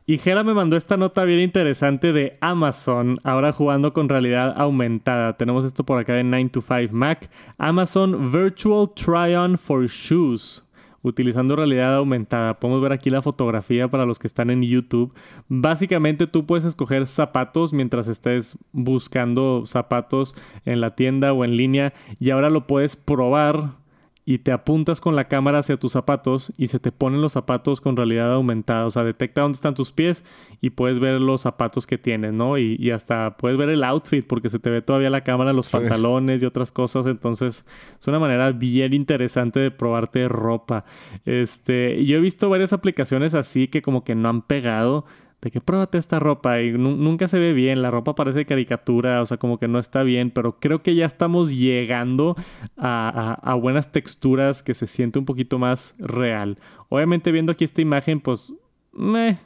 [0.06, 5.36] Y Gera me mandó esta nota bien interesante de Amazon, ahora jugando con realidad aumentada.
[5.36, 7.30] Tenemos esto por acá de 9 to 5 Mac.
[7.58, 10.64] Amazon Virtual Try-On for Shoes
[11.02, 12.58] utilizando realidad aumentada.
[12.58, 15.14] Podemos ver aquí la fotografía para los que están en YouTube.
[15.48, 21.92] Básicamente tú puedes escoger zapatos mientras estés buscando zapatos en la tienda o en línea
[22.18, 23.76] y ahora lo puedes probar
[24.28, 27.80] y te apuntas con la cámara hacia tus zapatos y se te ponen los zapatos
[27.80, 28.84] con realidad aumentada.
[28.84, 30.22] O sea, detecta dónde están tus pies
[30.60, 32.58] y puedes ver los zapatos que tienes, ¿no?
[32.58, 36.42] Y, hasta puedes ver el outfit porque se te ve todavía la cámara, los pantalones
[36.42, 37.06] y otras cosas.
[37.06, 37.64] Entonces,
[37.98, 40.84] es una manera bien interesante de probarte ropa.
[41.24, 45.06] Este, yo he visto varias aplicaciones así que como que no han pegado
[45.40, 49.26] de que pruébate esta ropa y nunca se ve bien, la ropa parece caricatura, o
[49.26, 52.36] sea, como que no está bien, pero creo que ya estamos llegando
[52.76, 56.58] a, buenas texturas que se siente un poquito más real.
[56.88, 58.52] Obviamente viendo aquí esta imagen, pues,
[59.14, 59.38] eh,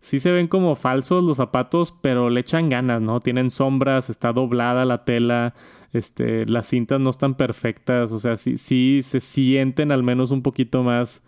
[0.00, 3.20] sí se ven como falsos los zapatos, pero le echan ganas, ¿no?
[3.20, 5.54] Tienen sombras, está doblada la tela,
[5.92, 10.42] este, las cintas no están perfectas, o sea, sí, sí se sienten al menos un
[10.42, 11.22] poquito más,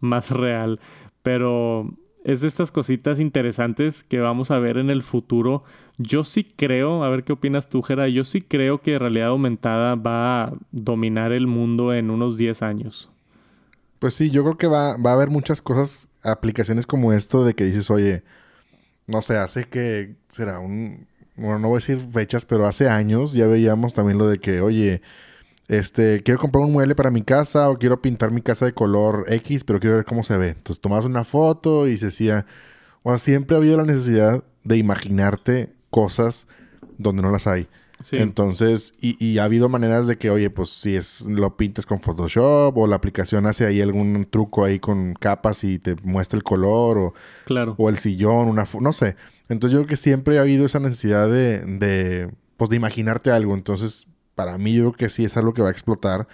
[0.00, 0.80] más real,
[1.22, 1.90] pero
[2.24, 5.64] es de estas cositas interesantes que vamos a ver en el futuro.
[5.98, 9.94] Yo sí creo, a ver qué opinas tú, Jera, yo sí creo que realidad aumentada
[9.94, 13.10] va a dominar el mundo en unos 10 años.
[13.98, 17.54] Pues sí, yo creo que va, va a haber muchas cosas, aplicaciones como esto de
[17.54, 18.22] que dices, oye,
[19.06, 21.06] no sé, hace que será un,
[21.36, 24.60] bueno, no voy a decir fechas, pero hace años ya veíamos también lo de que,
[24.60, 25.02] oye,
[25.70, 29.24] este, quiero comprar un mueble para mi casa o quiero pintar mi casa de color
[29.28, 30.48] X, pero quiero ver cómo se ve.
[30.48, 32.44] Entonces tomas una foto y se decía,
[33.04, 36.48] o siempre ha habido la necesidad de imaginarte cosas
[36.98, 37.68] donde no las hay.
[38.10, 42.00] Entonces, y, y, ha habido maneras de que, oye, pues si es lo pintas con
[42.00, 46.42] Photoshop o la aplicación hace ahí algún truco ahí con capas y te muestra el
[46.42, 47.14] color o,
[47.44, 47.76] claro.
[47.78, 49.14] o el sillón, una no sé.
[49.48, 53.54] Entonces yo creo que siempre ha habido esa necesidad de, de, pues de imaginarte algo.
[53.54, 54.08] Entonces,
[54.40, 56.26] para mí yo creo que sí es algo que va a explotar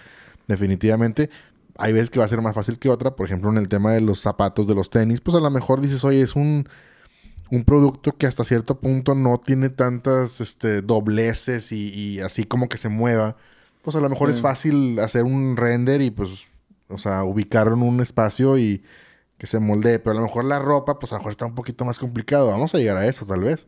[0.47, 1.29] definitivamente.
[1.77, 3.91] Hay veces que va a ser más fácil que otra, por ejemplo en el tema
[3.91, 6.69] de los zapatos, de los tenis, pues a lo mejor dices, oye, es un,
[7.51, 12.77] un producto que hasta cierto punto no tiene tantas este, dobleces y, así como que
[12.77, 13.35] se mueva,
[13.81, 16.45] pues a lo mejor es fácil hacer un render y pues,
[16.87, 18.83] o sea, ubicarlo en un espacio y
[19.37, 19.99] que se moldee.
[19.99, 22.51] Pero a lo mejor la ropa, pues a lo mejor está un poquito más complicado.
[22.51, 23.67] Vamos a llegar a eso, tal vez.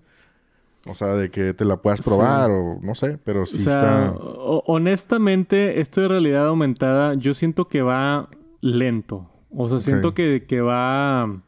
[0.88, 4.14] O sea, de que te la puedas probar o no sé, pero sí está...
[4.16, 8.30] Honestamente, esto de realidad aumentada, yo siento que va
[8.62, 9.30] lento.
[9.52, 11.42] O sea, siento que, que va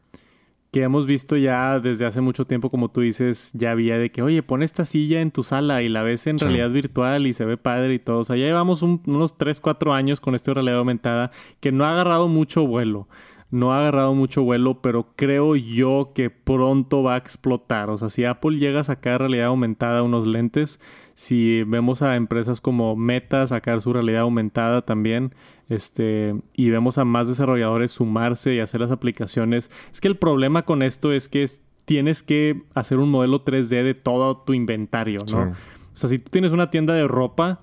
[0.72, 4.22] que hemos visto ya desde hace mucho tiempo, como tú dices, ya había de que,
[4.22, 7.44] oye, pon esta silla en tu sala y la ves en realidad virtual y se
[7.44, 8.20] ve padre y todo.
[8.20, 11.30] O sea, ya llevamos unos 3, 4 años con esta realidad aumentada
[11.60, 13.06] que no ha agarrado mucho vuelo
[13.52, 17.90] no ha agarrado mucho vuelo, pero creo yo que pronto va a explotar.
[17.90, 20.80] O sea, si Apple llega a sacar realidad aumentada unos lentes,
[21.14, 25.34] si vemos a empresas como Meta sacar su realidad aumentada también,
[25.68, 30.62] este, y vemos a más desarrolladores sumarse y hacer las aplicaciones, es que el problema
[30.62, 31.46] con esto es que
[31.84, 35.42] tienes que hacer un modelo 3D de todo tu inventario, ¿no?
[35.42, 37.60] O sea, si tú tienes una tienda de ropa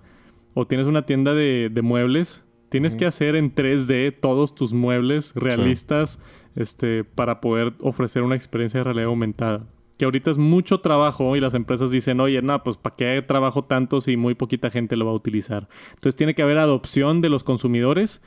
[0.54, 5.34] o tienes una tienda de, de muebles, Tienes que hacer en 3D todos tus muebles
[5.36, 6.20] realistas
[6.56, 9.68] este, para poder ofrecer una experiencia de realidad aumentada.
[9.98, 13.66] Que ahorita es mucho trabajo y las empresas dicen, oye, no, pues ¿para qué trabajo
[13.66, 15.68] tanto si muy poquita gente lo va a utilizar?
[15.90, 18.22] Entonces tiene que haber adopción de los consumidores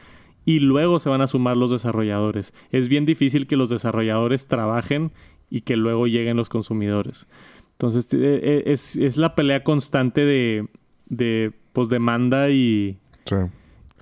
[0.45, 2.53] y luego se van a sumar los desarrolladores.
[2.71, 5.13] Es bien difícil que los desarrolladores trabajen
[5.51, 7.29] y que luego lleguen los consumidores.
[7.73, 10.69] Entonces e, e, es, es la pelea constante de,
[11.07, 12.99] de pues, demanda y...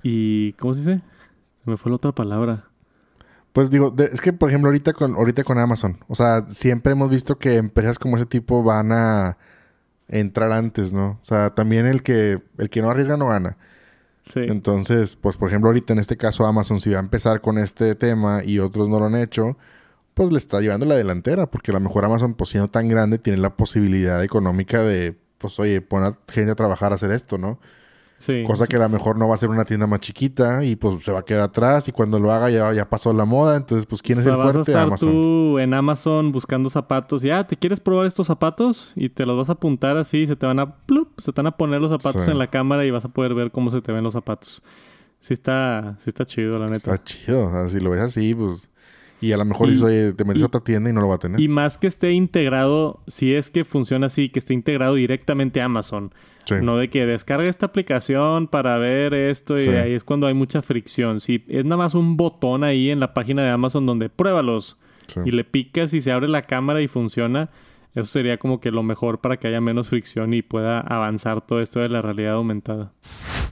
[0.03, 1.01] Y, ¿cómo se dice?
[1.63, 2.65] Se me fue la otra palabra.
[3.53, 7.09] Pues digo, es que por ejemplo ahorita con, ahorita con Amazon, o sea, siempre hemos
[7.09, 9.37] visto que empresas como ese tipo van a
[10.07, 11.19] entrar antes, ¿no?
[11.21, 13.57] O sea, también el que, el que no arriesga no gana.
[14.21, 14.39] Sí.
[14.39, 17.95] Entonces, pues por ejemplo ahorita en este caso Amazon, si va a empezar con este
[17.95, 19.57] tema y otros no lo han hecho,
[20.13, 23.17] pues le está llevando la delantera, porque a lo mejor Amazon, pues siendo tan grande,
[23.17, 27.59] tiene la posibilidad económica de, pues oye, poner gente a trabajar a hacer esto, ¿no?
[28.45, 31.03] Cosa que a lo mejor no va a ser una tienda más chiquita y pues
[31.03, 33.57] se va a quedar atrás y cuando lo haga ya, ya pasó la moda.
[33.57, 34.59] Entonces, pues, ¿quién es el fuerte?
[34.59, 38.91] Vas a estar tú en Amazon buscando zapatos y, ah, ¿te quieres probar estos zapatos?
[38.95, 40.75] Y te los vas a apuntar así, se te van a,
[41.17, 43.51] se te van a poner los zapatos en la cámara y vas a poder ver
[43.51, 44.61] cómo se te ven los zapatos.
[45.19, 46.77] Sí está, sí está chido, la neta.
[46.77, 47.47] Está chido.
[47.47, 48.69] O sea, si lo ves así, pues...
[49.21, 51.19] Y a lo mejor dices, te metes a otra tienda y no lo va a
[51.19, 51.39] tener.
[51.39, 55.65] Y más que esté integrado, si es que funciona así, que esté integrado directamente a
[55.65, 56.11] Amazon.
[56.61, 60.61] No de que descargue esta aplicación para ver esto y ahí es cuando hay mucha
[60.61, 61.19] fricción.
[61.19, 64.77] Si es nada más un botón ahí en la página de Amazon donde pruébalos
[65.25, 67.49] y le picas y se abre la cámara y funciona,
[67.93, 71.59] eso sería como que lo mejor para que haya menos fricción y pueda avanzar todo
[71.59, 72.93] esto de la realidad aumentada.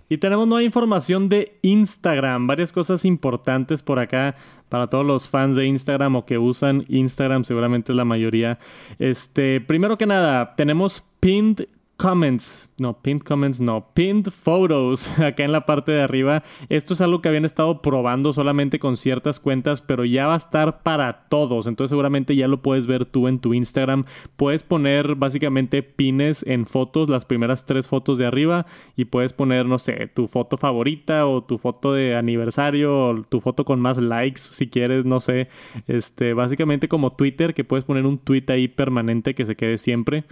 [0.08, 4.36] Y tenemos nueva información de Instagram, varias cosas importantes por acá
[4.70, 8.60] para todos los fans de Instagram o que usan Instagram, seguramente es la mayoría.
[8.98, 11.68] Este, primero que nada, tenemos pinned
[12.00, 16.44] comments, no, pinned comments, no, pinned photos acá en la parte de arriba.
[16.70, 20.38] Esto es algo que habían estado probando solamente con ciertas cuentas, pero ya va a
[20.38, 21.68] estar para todos.
[21.68, 24.06] Entonces seguramente ya lo puedes ver tú en tu Instagram.
[24.38, 29.66] Puedes poner básicamente pines en fotos, las primeras tres fotos de arriba y puedes poner,
[29.66, 33.98] no sé, tu foto favorita o tu foto de aniversario o tu foto con más
[33.98, 35.50] likes si quieres, no sé.
[35.88, 40.24] Este, básicamente como Twitter que puedes poner un tweet ahí permanente que se quede siempre.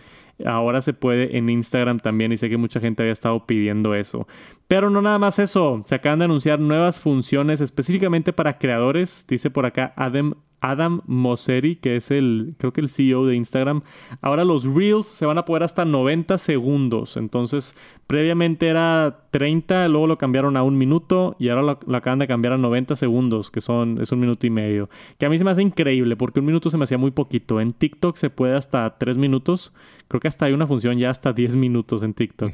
[0.45, 4.27] Ahora se puede en Instagram también y sé que mucha gente había estado pidiendo eso.
[4.67, 9.49] Pero no nada más eso, se acaban de anunciar nuevas funciones específicamente para creadores, dice
[9.49, 13.81] por acá Adam, Adam Mosseri, que es el, creo que el CEO de Instagram.
[14.21, 17.75] Ahora los Reels se van a poder hasta 90 segundos, entonces
[18.07, 22.53] previamente era 30, luego lo cambiaron a un minuto y ahora lo, acaban de cambiar
[22.53, 24.89] a 90 segundos, que son, es un minuto y medio.
[25.17, 27.61] Que a mí se me hace increíble porque un minuto se me hacía muy poquito.
[27.61, 29.73] En TikTok se puede hasta 3 minutos,
[30.07, 32.53] creo que hasta hay una función ya hasta 10 minutos en TikTok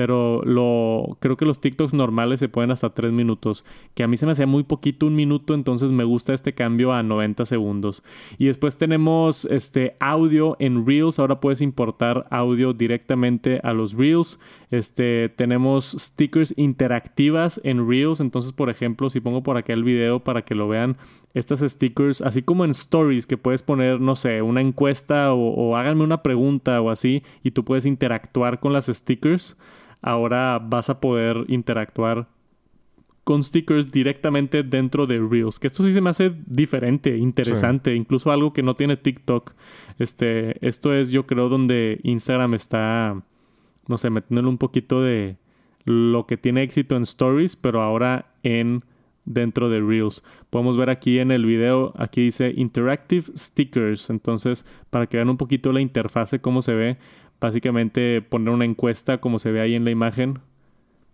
[0.00, 4.16] pero lo creo que los TikToks normales se pueden hasta 3 minutos, que a mí
[4.16, 8.02] se me hacía muy poquito un minuto, entonces me gusta este cambio a 90 segundos.
[8.38, 14.40] Y después tenemos este audio en Reels, ahora puedes importar audio directamente a los Reels.
[14.70, 20.20] Este tenemos stickers interactivas en Reels, entonces por ejemplo, si pongo por acá el video
[20.24, 20.96] para que lo vean,
[21.34, 25.76] estas stickers, así como en stories que puedes poner, no sé, una encuesta o, o
[25.76, 29.58] háganme una pregunta o así y tú puedes interactuar con las stickers
[30.02, 32.28] ahora vas a poder interactuar
[33.24, 35.60] con stickers directamente dentro de Reels.
[35.60, 39.52] Que esto sí se me hace diferente, interesante, incluso algo que no tiene TikTok.
[39.98, 43.22] Este, esto es, yo creo, donde Instagram está,
[43.86, 45.36] no sé, metiéndole un poquito de
[45.84, 48.84] lo que tiene éxito en Stories, pero ahora en
[49.24, 50.24] dentro de Reels.
[50.50, 54.10] Podemos ver aquí en el video, aquí dice Interactive Stickers.
[54.10, 56.98] Entonces, para que vean un poquito la interfase, cómo se ve,
[57.40, 60.40] básicamente poner una encuesta como se ve ahí en la imagen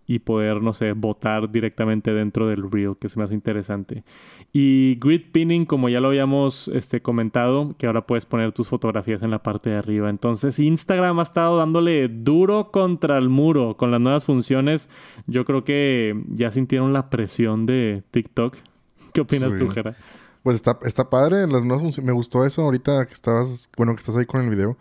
[0.07, 4.05] y poder, no sé, votar directamente dentro del reel, que se me hace interesante.
[4.53, 9.23] Y grid pinning, como ya lo habíamos este, comentado, que ahora puedes poner tus fotografías
[9.23, 10.09] en la parte de arriba.
[10.09, 14.89] Entonces, Instagram ha estado dándole duro contra el muro con las nuevas funciones.
[15.27, 18.57] Yo creo que ya sintieron la presión de TikTok.
[19.13, 19.97] ¿Qué opinas tú, Jera?
[20.45, 24.17] Pues está, está padre, las nuevas me gustó eso ahorita que estabas, bueno, que estás
[24.17, 24.77] ahí con el video.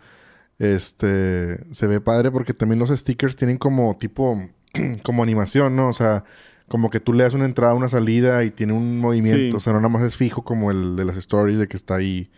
[0.58, 4.40] Este, se ve padre porque también los stickers tienen como tipo
[5.04, 5.88] como animación, ¿no?
[5.88, 6.24] O sea,
[6.68, 9.58] como que tú le das una entrada, una salida y tiene un movimiento.
[9.58, 11.96] O sea, no nada más es fijo como el de las stories de que está
[11.96, 12.30] ahí.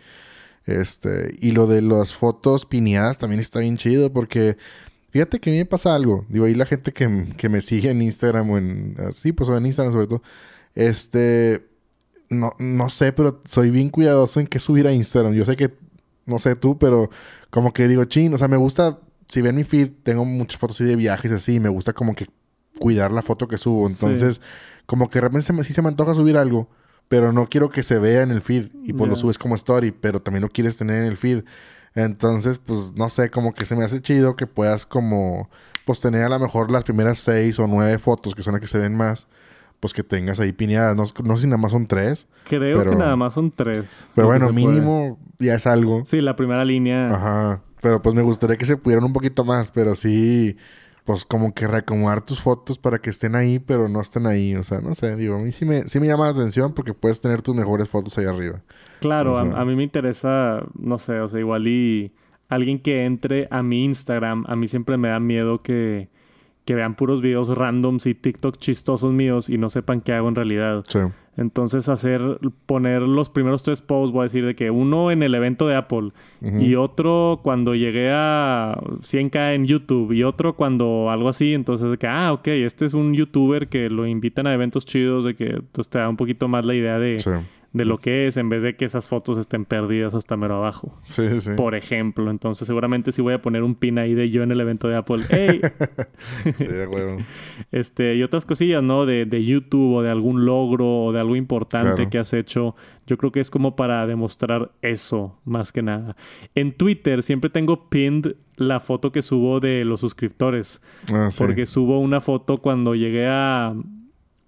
[0.65, 4.57] Este, y lo de las fotos pineadas también está bien chido porque
[5.09, 6.25] fíjate que a mí me pasa algo.
[6.29, 8.95] Digo, ahí la gente que, me sigue en Instagram o en.
[9.13, 10.23] Sí, pues en Instagram sobre todo.
[10.75, 11.65] Este.
[12.29, 15.33] No, no sé, pero soy bien cuidadoso en qué subir a Instagram.
[15.33, 15.69] Yo sé que.
[16.29, 17.09] No sé tú, pero
[17.49, 18.99] como que digo, chin, o sea, me gusta
[19.29, 21.59] si ven mi feed, tengo muchas fotos así de viajes así.
[21.59, 22.27] me gusta como que
[22.79, 23.87] cuidar la foto que subo.
[23.87, 24.41] Entonces,
[24.85, 26.67] como que de repente se me, sí se me antoja subir algo,
[27.07, 28.71] pero no quiero que se vea en el feed.
[28.83, 31.43] Y pues lo subes como story, pero también lo quieres tener en el feed.
[31.93, 35.49] Entonces, pues no sé, como que se me hace chido que puedas como,
[35.85, 38.67] pues tener a lo mejor las primeras seis o nueve fotos, que son las que
[38.67, 39.27] se ven más,
[39.79, 40.95] pues que tengas ahí piñadas.
[40.95, 42.27] No, no sé si nada más son tres.
[42.45, 44.07] Creo que nada más son tres.
[44.15, 46.03] Pero bueno, mínimo ya es algo.
[46.05, 47.05] Sí, la primera línea.
[47.05, 47.61] Ajá.
[47.81, 50.57] Pero pues me gustaría que se pudieran un poquito más, pero sí,
[51.05, 54.53] pues como que reacomodar tus fotos para que estén ahí, pero no estén ahí.
[54.55, 56.93] O sea, no sé, digo, a mí sí me, sí me llama la atención porque
[56.93, 58.61] puedes tener tus mejores fotos ahí arriba.
[58.99, 62.11] Claro, a, mí me interesa, no sé, o sea, igual y
[62.49, 66.09] alguien que entre a mi Instagram, a mí siempre me da miedo que,
[66.69, 70.35] que vean puros videos randoms y TikTok chistosos míos y no sepan qué hago en
[70.35, 70.83] realidad.
[70.87, 70.99] Sí.
[71.35, 72.21] Entonces hacer,
[72.67, 75.75] poner los primeros tres posts, voy a decir de que uno en el evento de
[75.75, 76.11] Apple
[76.41, 81.97] y otro cuando llegué a 100k en YouTube y otro cuando algo así, entonces de
[81.97, 85.45] que, ah, ok, este es un youtuber que lo invitan a eventos chidos, de que
[85.45, 87.17] entonces te da un poquito más la idea de
[87.71, 90.97] de lo que es en vez de que esas fotos estén perdidas hasta mero abajo.
[91.01, 91.51] Sí, sí.
[91.55, 92.31] Por ejemplo.
[92.31, 94.95] Entonces, seguramente sí voy a poner un pin ahí de yo en el evento de
[94.95, 95.23] Apple.
[95.29, 95.61] ¡Ey!
[96.55, 97.17] sí, huevo.
[97.71, 99.05] Este, y otras cosillas, ¿no?
[99.05, 102.75] De, de, YouTube o de algún logro o de algo importante que has hecho.
[103.05, 106.15] Yo creo que es como para demostrar eso, más que nada.
[106.55, 110.81] En Twitter siempre tengo pinned la foto que subo de los suscriptores.
[111.11, 111.37] Ah, sí.
[111.37, 113.73] Porque subo una foto cuando llegué a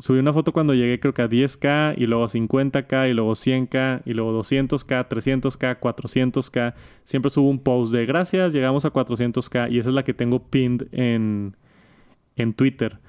[0.02, 3.34] subí una foto cuando llegué creo que a 10k y luego a 50k y luego
[3.34, 6.74] 100k y luego 200k, 300k, 400k.
[7.04, 10.43] Siempre subo un post de gracias, llegamos a 400k y esa es la que tengo
[10.43, 11.56] pinned en,
[12.36, 12.99] en Twitter.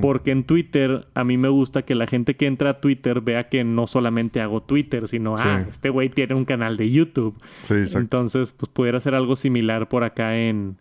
[0.00, 3.50] Porque en Twitter a mí me gusta que la gente que entra a Twitter vea
[3.50, 7.38] que no solamente hago Twitter, sino, ah, este güey tiene un canal de YouTube.
[7.60, 10.78] Sí, Entonces, pues pudiera hacer algo similar por acá en,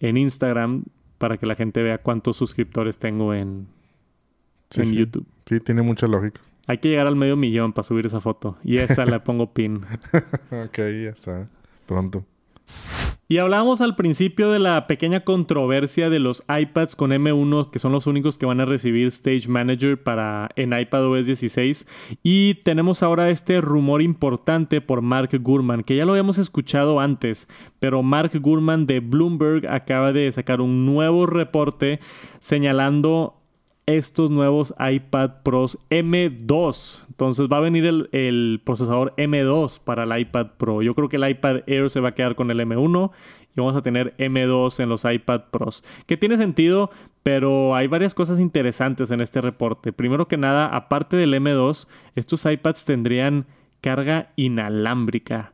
[0.00, 0.84] en Instagram
[1.18, 3.66] para que la gente vea cuántos suscriptores tengo en,
[4.78, 5.26] en YouTube.
[5.46, 6.40] Sí, tiene mucha lógica.
[6.66, 8.56] Hay que llegar al medio millón para subir esa foto.
[8.62, 9.80] Y esa la pongo pin.
[10.50, 11.48] ok, ya está.
[11.86, 12.24] Pronto.
[13.28, 17.90] Y hablábamos al principio de la pequeña controversia de los iPads con M1, que son
[17.90, 21.86] los únicos que van a recibir Stage Manager para en iPadOS 16.
[22.22, 27.48] Y tenemos ahora este rumor importante por Mark Gurman, que ya lo habíamos escuchado antes,
[27.80, 32.00] pero Mark Gurman de Bloomberg acaba de sacar un nuevo reporte
[32.38, 33.41] señalando
[33.86, 37.04] estos nuevos iPad Pros M2.
[37.08, 40.82] Entonces va a venir el, procesador M2 para el iPad Pro.
[40.82, 43.10] Yo creo que el iPad Air se va a quedar con el M1
[43.54, 45.84] y vamos a tener M2 en los iPad Pros.
[46.06, 46.90] Que tiene sentido,
[47.22, 49.92] pero hay varias cosas interesantes en este reporte.
[49.92, 53.46] Primero que nada, aparte del M2, estos iPads tendrían
[53.80, 55.52] carga inalámbrica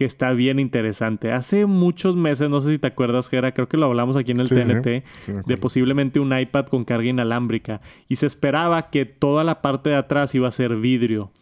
[0.00, 1.30] que está bien interesante.
[1.30, 4.40] Hace muchos meses, no sé si te acuerdas, Gera, creo que lo hablamos aquí en
[4.40, 5.04] el TNT,
[5.46, 7.82] de posiblemente un iPad con carga inalámbrica.
[8.08, 11.32] Y se esperaba que toda la parte de atrás iba a ser vidrio.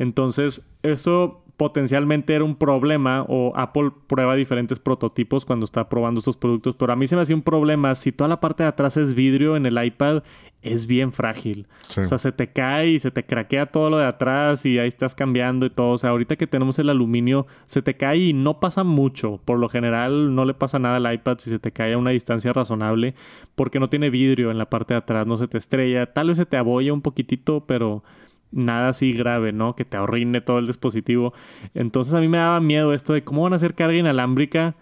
[0.00, 6.36] Entonces, eso potencialmente era un problema o Apple prueba diferentes prototipos cuando está probando estos
[6.36, 8.96] productos, pero a mí se me hacía un problema si toda la parte de atrás
[8.96, 10.22] es vidrio en el iPad
[10.62, 11.66] es bien frágil.
[11.96, 14.86] O sea, se te cae y se te craquea todo lo de atrás y ahí
[14.86, 15.90] estás cambiando y todo.
[15.90, 19.40] O sea, ahorita que tenemos el aluminio, se te cae y no pasa mucho.
[19.44, 22.10] Por lo general, no le pasa nada al iPad si se te cae a una
[22.10, 23.14] distancia razonable
[23.56, 26.12] porque no tiene vidrio en la parte de atrás, no se te estrella.
[26.12, 28.04] Tal vez se te abolla un poquitito, pero
[28.52, 29.74] nada así grave, ¿no?
[29.76, 31.32] Que te ahorrine todo el dispositivo.
[31.74, 34.74] Entonces a mí me daba miedo esto de cómo van a hacer carga inalámbrica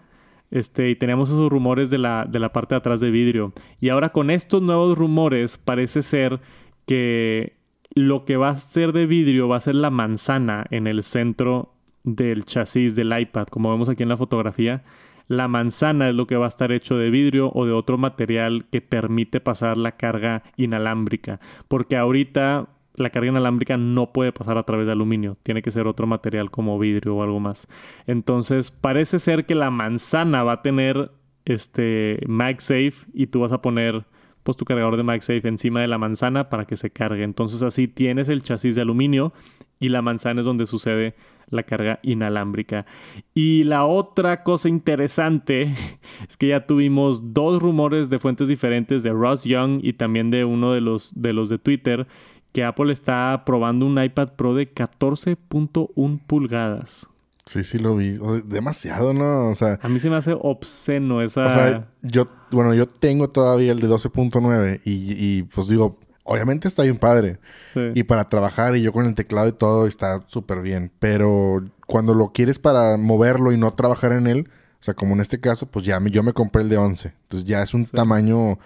[0.51, 3.53] este, y teníamos esos rumores de la, de la parte de atrás de vidrio.
[3.79, 6.39] Y ahora con estos nuevos rumores parece ser
[6.85, 7.57] que
[7.95, 11.73] lo que va a ser de vidrio va a ser la manzana en el centro
[12.03, 14.83] del chasis del iPad, como vemos aquí en la fotografía.
[15.27, 18.65] La manzana es lo que va a estar hecho de vidrio o de otro material
[18.71, 24.63] que permite pasar la carga inalámbrica, porque ahorita la carga inalámbrica no puede pasar a
[24.63, 27.67] través de aluminio, tiene que ser otro material como vidrio o algo más.
[28.07, 31.11] Entonces, parece ser que la manzana va a tener
[31.45, 34.05] este MagSafe y tú vas a poner
[34.43, 37.23] pues tu cargador de MagSafe encima de la manzana para que se cargue.
[37.23, 39.33] Entonces así tienes el chasis de aluminio
[39.79, 41.15] y la manzana es donde sucede
[41.49, 42.85] la carga inalámbrica.
[43.33, 45.63] Y la otra cosa interesante
[46.29, 50.45] es que ya tuvimos dos rumores de fuentes diferentes de Ross Young y también de
[50.45, 52.07] uno de los de los de Twitter
[52.51, 57.07] que Apple está probando un iPad Pro de 14.1 pulgadas.
[57.45, 58.19] Sí, sí lo vi.
[58.45, 59.49] demasiado, ¿no?
[59.49, 59.79] O sea...
[59.81, 61.47] A mí se me hace obsceno esa...
[61.47, 62.25] O sea, yo...
[62.51, 67.39] Bueno, yo tengo todavía el de 12.9 y, y pues digo, obviamente está bien padre.
[67.73, 67.79] Sí.
[67.95, 70.91] Y para trabajar y yo con el teclado y todo está súper bien.
[70.99, 75.21] Pero cuando lo quieres para moverlo y no trabajar en él, o sea, como en
[75.21, 77.13] este caso, pues ya me, yo me compré el de 11.
[77.23, 78.59] Entonces ya es un tamaño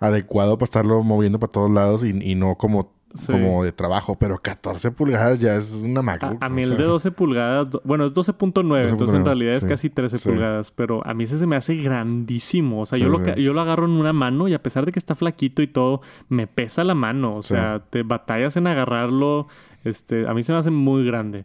[0.00, 2.92] adecuado para estarlo moviendo para todos lados y, y no como
[3.26, 6.38] como de trabajo, pero 14 pulgadas ya es una MacBook.
[6.40, 10.18] A, mí el de 12 pulgadas, bueno, es 12.9, entonces en realidad es casi 13
[10.18, 12.80] pulgadas, pero a mí ese se me hace grandísimo.
[12.80, 14.98] O sea, yo, lo, yo lo agarro en una mano y a pesar de que
[14.98, 17.36] está flaquito y todo, me pesa la mano.
[17.36, 19.46] O sea, te batallas en agarrarlo.
[19.84, 21.44] Este, a mí se me hace muy grande.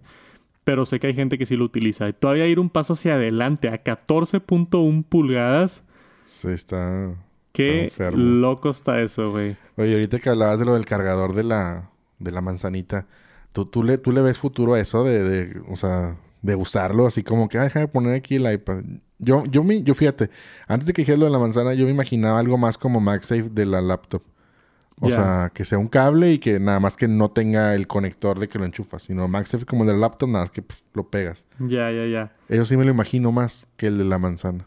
[0.63, 2.07] Pero sé que hay gente que sí lo utiliza.
[2.09, 5.83] Y todavía ir un paso hacia adelante a 14.1 pulgadas.
[6.23, 7.15] Sí, está.
[7.63, 9.57] Qué loco está eso, güey.
[9.77, 11.89] Oye, ahorita que hablabas de lo del cargador de la,
[12.19, 13.07] de la manzanita,
[13.51, 17.05] ¿tú, tú, le, ¿tú le ves futuro a eso de, de, o sea, de usarlo
[17.07, 18.83] así como que, ah, déjame poner aquí el iPad?
[19.17, 20.29] Yo, yo, me, yo fíjate,
[20.67, 23.49] antes de que dijera lo de la manzana, yo me imaginaba algo más como MagSafe
[23.49, 24.23] de la laptop.
[25.01, 28.37] O sea, que sea un cable y que nada más que no tenga el conector
[28.37, 31.09] de que lo enchufas, sino MagSafe como el de la laptop, nada más que lo
[31.09, 31.47] pegas.
[31.59, 32.33] Ya, ya, ya.
[32.49, 34.65] Eso sí me lo imagino más que el de la manzana.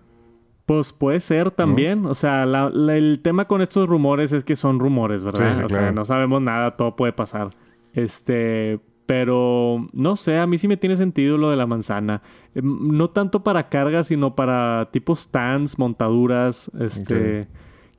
[0.66, 2.06] Pues puede ser también.
[2.06, 5.64] O sea, el tema con estos rumores es que son rumores, ¿verdad?
[5.64, 7.50] o sea, no sabemos nada, todo puede pasar.
[7.92, 12.22] Este, pero no sé, a mí sí me tiene sentido lo de la manzana.
[12.54, 17.48] Em, no tanto para carga, sino para tipo stands, montaduras, este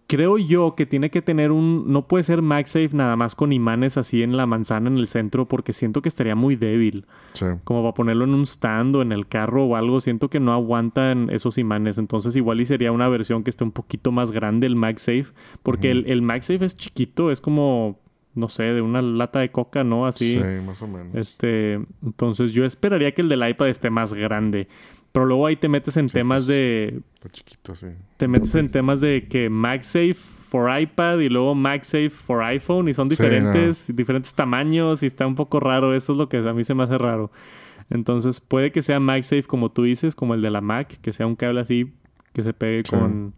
[0.08, 1.92] creo yo que tiene que tener un.
[1.92, 5.48] No puede ser MagSafe nada más con imanes así en la manzana en el centro,
[5.48, 7.06] porque siento que estaría muy débil.
[7.34, 7.46] Sí.
[7.64, 10.54] Como para ponerlo en un stand o en el carro o algo, siento que no
[10.54, 11.98] aguantan esos imanes.
[11.98, 15.28] Entonces, igual y sería una versión que esté un poquito más grande el MagSafe,
[15.62, 18.00] porque el, el MagSafe es chiquito, es como
[18.36, 20.06] no sé, de una lata de coca, ¿no?
[20.06, 20.34] Así.
[20.34, 21.14] Sí, más o menos.
[21.14, 24.68] Este, entonces yo esperaría que el del iPad esté más grande.
[25.14, 27.02] Pero luego ahí te metes en temas pues, de.
[27.32, 27.88] chiquito, sí.
[28.18, 32.94] Te metes en temas de que MagSafe for iPad y luego MagSafe for iPhone y
[32.94, 35.96] son diferentes, diferentes tamaños y está un poco raro.
[35.96, 37.32] Eso es lo que a mí se me hace raro.
[37.92, 41.28] Entonces puede que sea MagSafe como tú dices, como el de la Mac, que sea
[41.28, 41.94] un cable así
[42.34, 43.36] que se pegue con,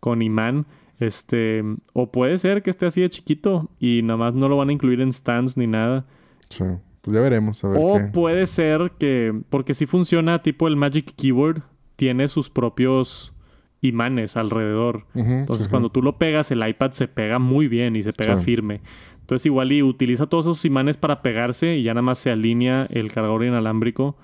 [0.00, 0.64] con imán.
[1.00, 4.70] Este, o puede ser que esté así de chiquito y nada más no lo van
[4.70, 6.06] a incluir en stands ni nada.
[6.48, 6.64] Sí.
[7.04, 7.62] Pues ya veremos.
[7.62, 11.62] A ver o puede ser que, porque si funciona tipo el Magic Keyboard,
[11.96, 13.34] tiene sus propios
[13.82, 15.04] imanes alrededor.
[15.14, 18.80] Entonces cuando tú lo pegas, el iPad se pega muy bien y se pega firme.
[19.20, 22.86] Entonces igual y utiliza todos esos imanes para pegarse y ya nada más se alinea
[22.88, 24.16] el cargador inalámbrico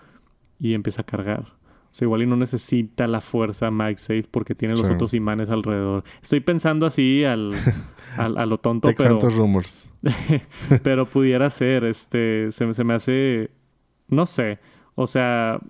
[0.58, 1.59] y empieza a cargar.
[1.91, 6.05] O sea, igual y no necesita la fuerza MagSafe porque tiene los otros imanes alrededor.
[6.22, 7.53] Estoy pensando así al,
[8.16, 9.18] al a lo tonto, pero...
[9.18, 9.91] rumors.
[10.84, 12.53] pero pudiera ser, este...
[12.53, 13.51] Se, se me hace...
[14.07, 14.61] No sé.
[14.95, 15.61] O sea,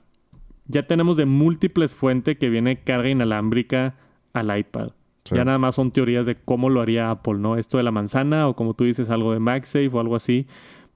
[0.66, 3.96] ya tenemos de múltiples fuentes que viene carga inalámbrica
[4.32, 4.90] al iPad.
[5.24, 7.56] Ya nada más son teorías de cómo lo haría Apple, ¿no?
[7.56, 10.46] Esto de la manzana o como tú dices, algo de MagSafe o algo así.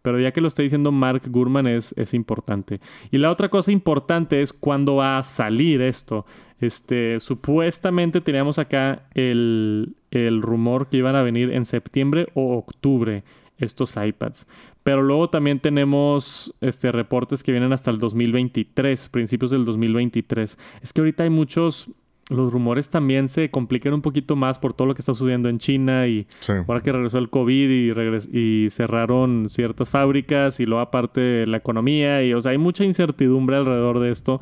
[0.05, 2.79] Pero ya que lo está diciendo Mark Gurman es, es importante.
[3.11, 6.27] Y la otra cosa importante es cuándo va a salir esto.
[6.61, 13.25] Este, supuestamente teníamos acá el, el rumor que iban a venir en septiembre o octubre
[13.57, 14.47] estos iPads.
[14.83, 20.59] Pero luego también tenemos este, reportes que vienen hasta el 2023, principios del 2023.
[20.83, 21.89] Es que ahorita hay muchos
[22.31, 25.59] los rumores también se complican un poquito más por todo lo que está sucediendo en
[25.59, 26.27] China y
[26.67, 32.23] ahora que regresó el COVID y, y cerraron ciertas fábricas y luego aparte la economía
[32.23, 34.41] y o sea hay mucha incertidumbre alrededor de esto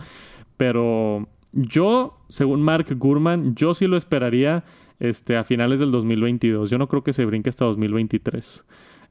[0.56, 4.64] pero yo según Mark Gurman yo sí lo esperaría
[5.00, 8.64] este a finales del 2022 yo no creo que se brinque hasta 2023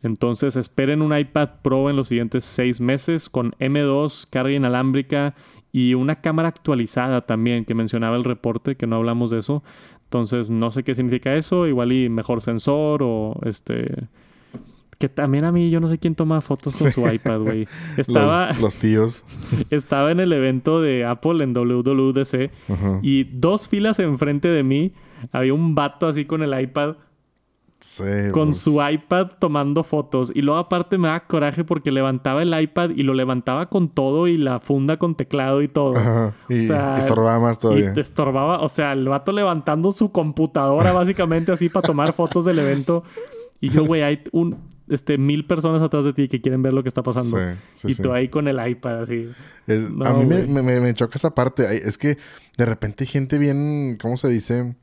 [0.04, 5.36] entonces esperen un iPad Pro en los siguientes seis meses con M2 carga inalámbrica
[5.72, 9.64] y una cámara actualizada también que mencionaba el reporte, que no hablamos de eso.
[10.04, 14.08] Entonces no sé qué significa eso, igual y mejor sensor o este
[15.00, 17.68] Que también a mí, yo no sé quién toma fotos con su iPad, güey.
[17.98, 18.52] Estaba...
[18.60, 19.24] Los, tíos.
[19.70, 22.52] estaba en el evento de Apple en WWDC
[23.02, 24.94] y dos filas enfrente de mí
[25.32, 26.96] había un vato así con el iPad
[28.32, 28.60] con pues.
[28.60, 30.32] su iPad tomando fotos.
[30.34, 34.28] Y luego aparte me da coraje porque levantaba el iPad y lo levantaba con todo
[34.28, 35.94] y la funda con teclado y todo.
[36.50, 37.94] Y estorbaba más todavía.
[37.96, 42.60] Y estorbaba, o sea, el vato levantando su computadora básicamente así para tomar fotos del
[42.60, 43.04] evento.
[43.60, 44.58] Y yo, güey, hay un,
[44.90, 47.38] este, mil personas atrás de ti que quieren ver lo que está pasando.
[47.84, 49.30] y tú ahí con el iPad así.
[50.04, 51.88] a mí me, me, me, choca esa parte.
[51.88, 52.18] Es que
[52.58, 54.76] de repente hay gente bien, ¿cómo se dice?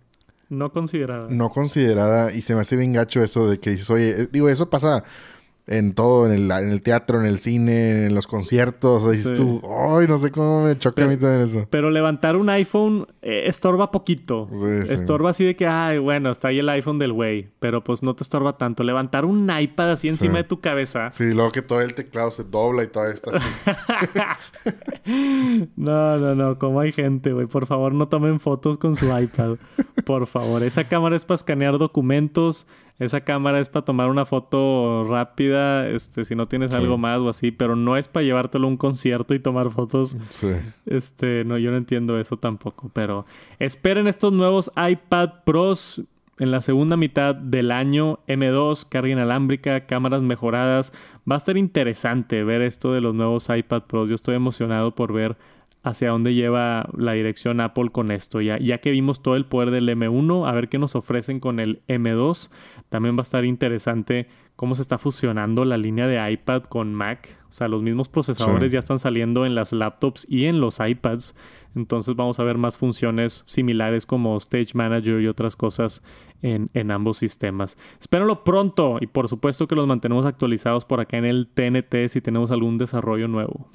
[0.48, 1.26] No considerada.
[1.30, 2.32] No considerada.
[2.32, 5.04] Y se me hace bien gacho eso de que dices, oye, eh, digo, eso pasa
[5.68, 9.02] en todo, en el, en el teatro, en el cine, en los conciertos.
[9.02, 11.66] O dices tú, ay, no sé cómo me choca a mí también eso.
[11.70, 14.48] Pero levantar un iPhone eh, estorba poquito.
[14.88, 17.48] estorba así de que, ay, bueno, está ahí el iPhone del güey.
[17.60, 18.82] Pero pues no te estorba tanto.
[18.82, 21.10] Levantar un iPad así encima de tu cabeza.
[21.12, 23.46] Sí, luego que todo el teclado se dobla y todo esto así.
[25.76, 26.58] no, no, no.
[26.58, 27.46] Como hay gente, güey.
[27.46, 29.56] Por favor, no tomen fotos con su iPad.
[30.06, 30.62] Por favor.
[30.62, 32.66] Esa cámara es para escanear documentos.
[32.98, 37.28] Esa cámara es para tomar una foto rápida, este, si no tienes algo más o
[37.28, 40.16] así, pero no es para llevártelo a un concierto y tomar fotos.
[40.28, 40.48] Sí.
[40.86, 43.24] Este, no, yo no entiendo eso tampoco, pero
[43.60, 46.02] esperen estos nuevos iPad Pros
[46.38, 50.92] en la segunda mitad del año, M2, carga inalámbrica, cámaras mejoradas.
[51.30, 54.08] Va a estar interesante ver esto de los nuevos iPad Pros.
[54.08, 55.36] Yo estoy emocionado por ver
[55.88, 58.40] hacia dónde lleva la dirección Apple con esto.
[58.40, 61.60] Ya, ya que vimos todo el poder del M1, a ver qué nos ofrecen con
[61.60, 62.50] el M2.
[62.88, 64.28] También va a estar interesante
[64.58, 67.38] cómo se está fusionando la línea de iPad con Mac.
[67.48, 71.36] O sea, los mismos procesadores ya están saliendo en las laptops y en los iPads.
[71.76, 76.02] Entonces vamos a ver más funciones similares como Stage Manager y otras cosas
[76.42, 77.78] en, en ambos sistemas.
[78.00, 82.20] Espérenlo pronto y por supuesto que los mantenemos actualizados por acá en el TNT si
[82.20, 83.70] tenemos algún desarrollo nuevo.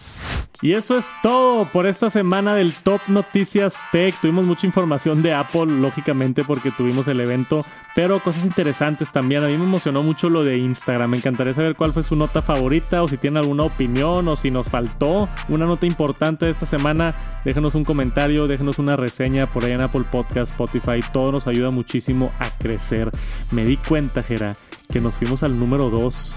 [0.62, 4.16] Y eso es todo por esta semana del Top Noticias Tech.
[4.22, 7.66] Tuvimos mucha información de Apple, lógicamente, porque tuvimos el evento,
[7.96, 9.44] pero cosas interesantes también.
[9.44, 11.12] A mí me emocionó mucho lo de Instagram.
[11.12, 14.50] Me encantaría saber cuál fue su nota favorita o si tiene alguna opinión o si
[14.50, 17.14] nos faltó una nota importante de esta semana.
[17.46, 21.00] Déjenos un comentario, déjenos una reseña por ahí en Apple Podcast, Spotify.
[21.12, 23.10] Todo nos ayuda muchísimo a crecer.
[23.52, 24.54] Me di cuenta, Jera,
[24.92, 26.36] que nos fuimos al número 2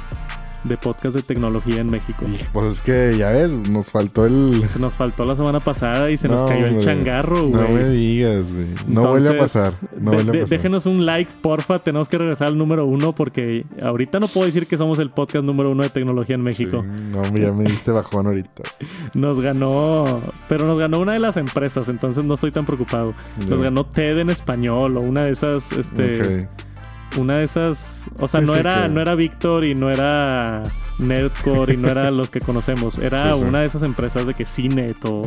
[0.69, 2.27] de podcast de tecnología en México.
[2.53, 4.53] Pues es que ya ves, nos faltó el.
[4.63, 7.63] Se nos faltó la semana pasada y se nos cayó el changarro, güey.
[7.63, 8.67] No me digas, güey.
[8.87, 9.73] No vuelve a pasar.
[9.99, 10.49] No a pasar.
[10.49, 11.79] Déjenos un like, porfa.
[11.81, 15.45] Tenemos que regresar al número uno porque ahorita no puedo decir que somos el podcast
[15.45, 16.83] número uno de tecnología en México.
[16.83, 18.63] no, ya me diste bajón ahorita.
[19.15, 23.15] nos ganó, pero nos ganó una de las empresas, entonces no estoy tan preocupado.
[23.49, 26.49] Nos ganó TED en español o una de esas, este
[27.17, 30.63] una de esas, o sea, no era no era Víctor y no era
[30.99, 35.05] Nerdcore y no era los que conocemos, era una de esas empresas de que Cinet
[35.05, 35.23] o,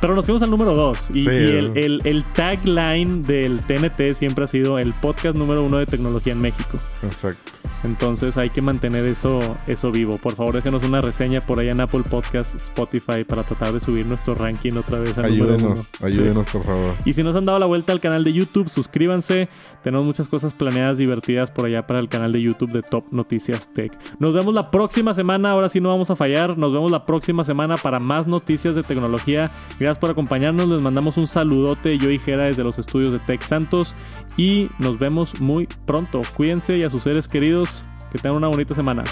[0.00, 4.78] pero nos fuimos al número dos y, el, el, tagline del TNT siempre ha sido
[4.78, 6.78] el podcast número uno de tecnología en México.
[7.02, 7.60] Exacto.
[7.82, 10.18] Entonces hay que mantener eso, eso vivo.
[10.18, 14.06] Por favor, déjenos una reseña por ahí en Apple Podcast, Spotify para tratar de subir
[14.06, 16.94] nuestro ranking otra vez al Ayúdenos, ayúdenos por favor.
[17.04, 19.48] Y si nos han dado la vuelta al canal de YouTube, suscríbanse.
[19.82, 23.72] Tenemos muchas cosas planeadas divertidas por allá para el canal de YouTube de Top Noticias
[23.72, 23.96] Tech.
[24.18, 26.58] Nos vemos la próxima semana, ahora sí no vamos a fallar.
[26.58, 29.50] Nos vemos la próxima semana para más noticias de tecnología.
[29.78, 33.42] Gracias por acompañarnos, les mandamos un saludote yo y Jera desde los estudios de Tech
[33.42, 33.94] Santos
[34.36, 36.20] y nos vemos muy pronto.
[36.36, 39.04] Cuídense y a sus seres queridos que tengan una bonita semana.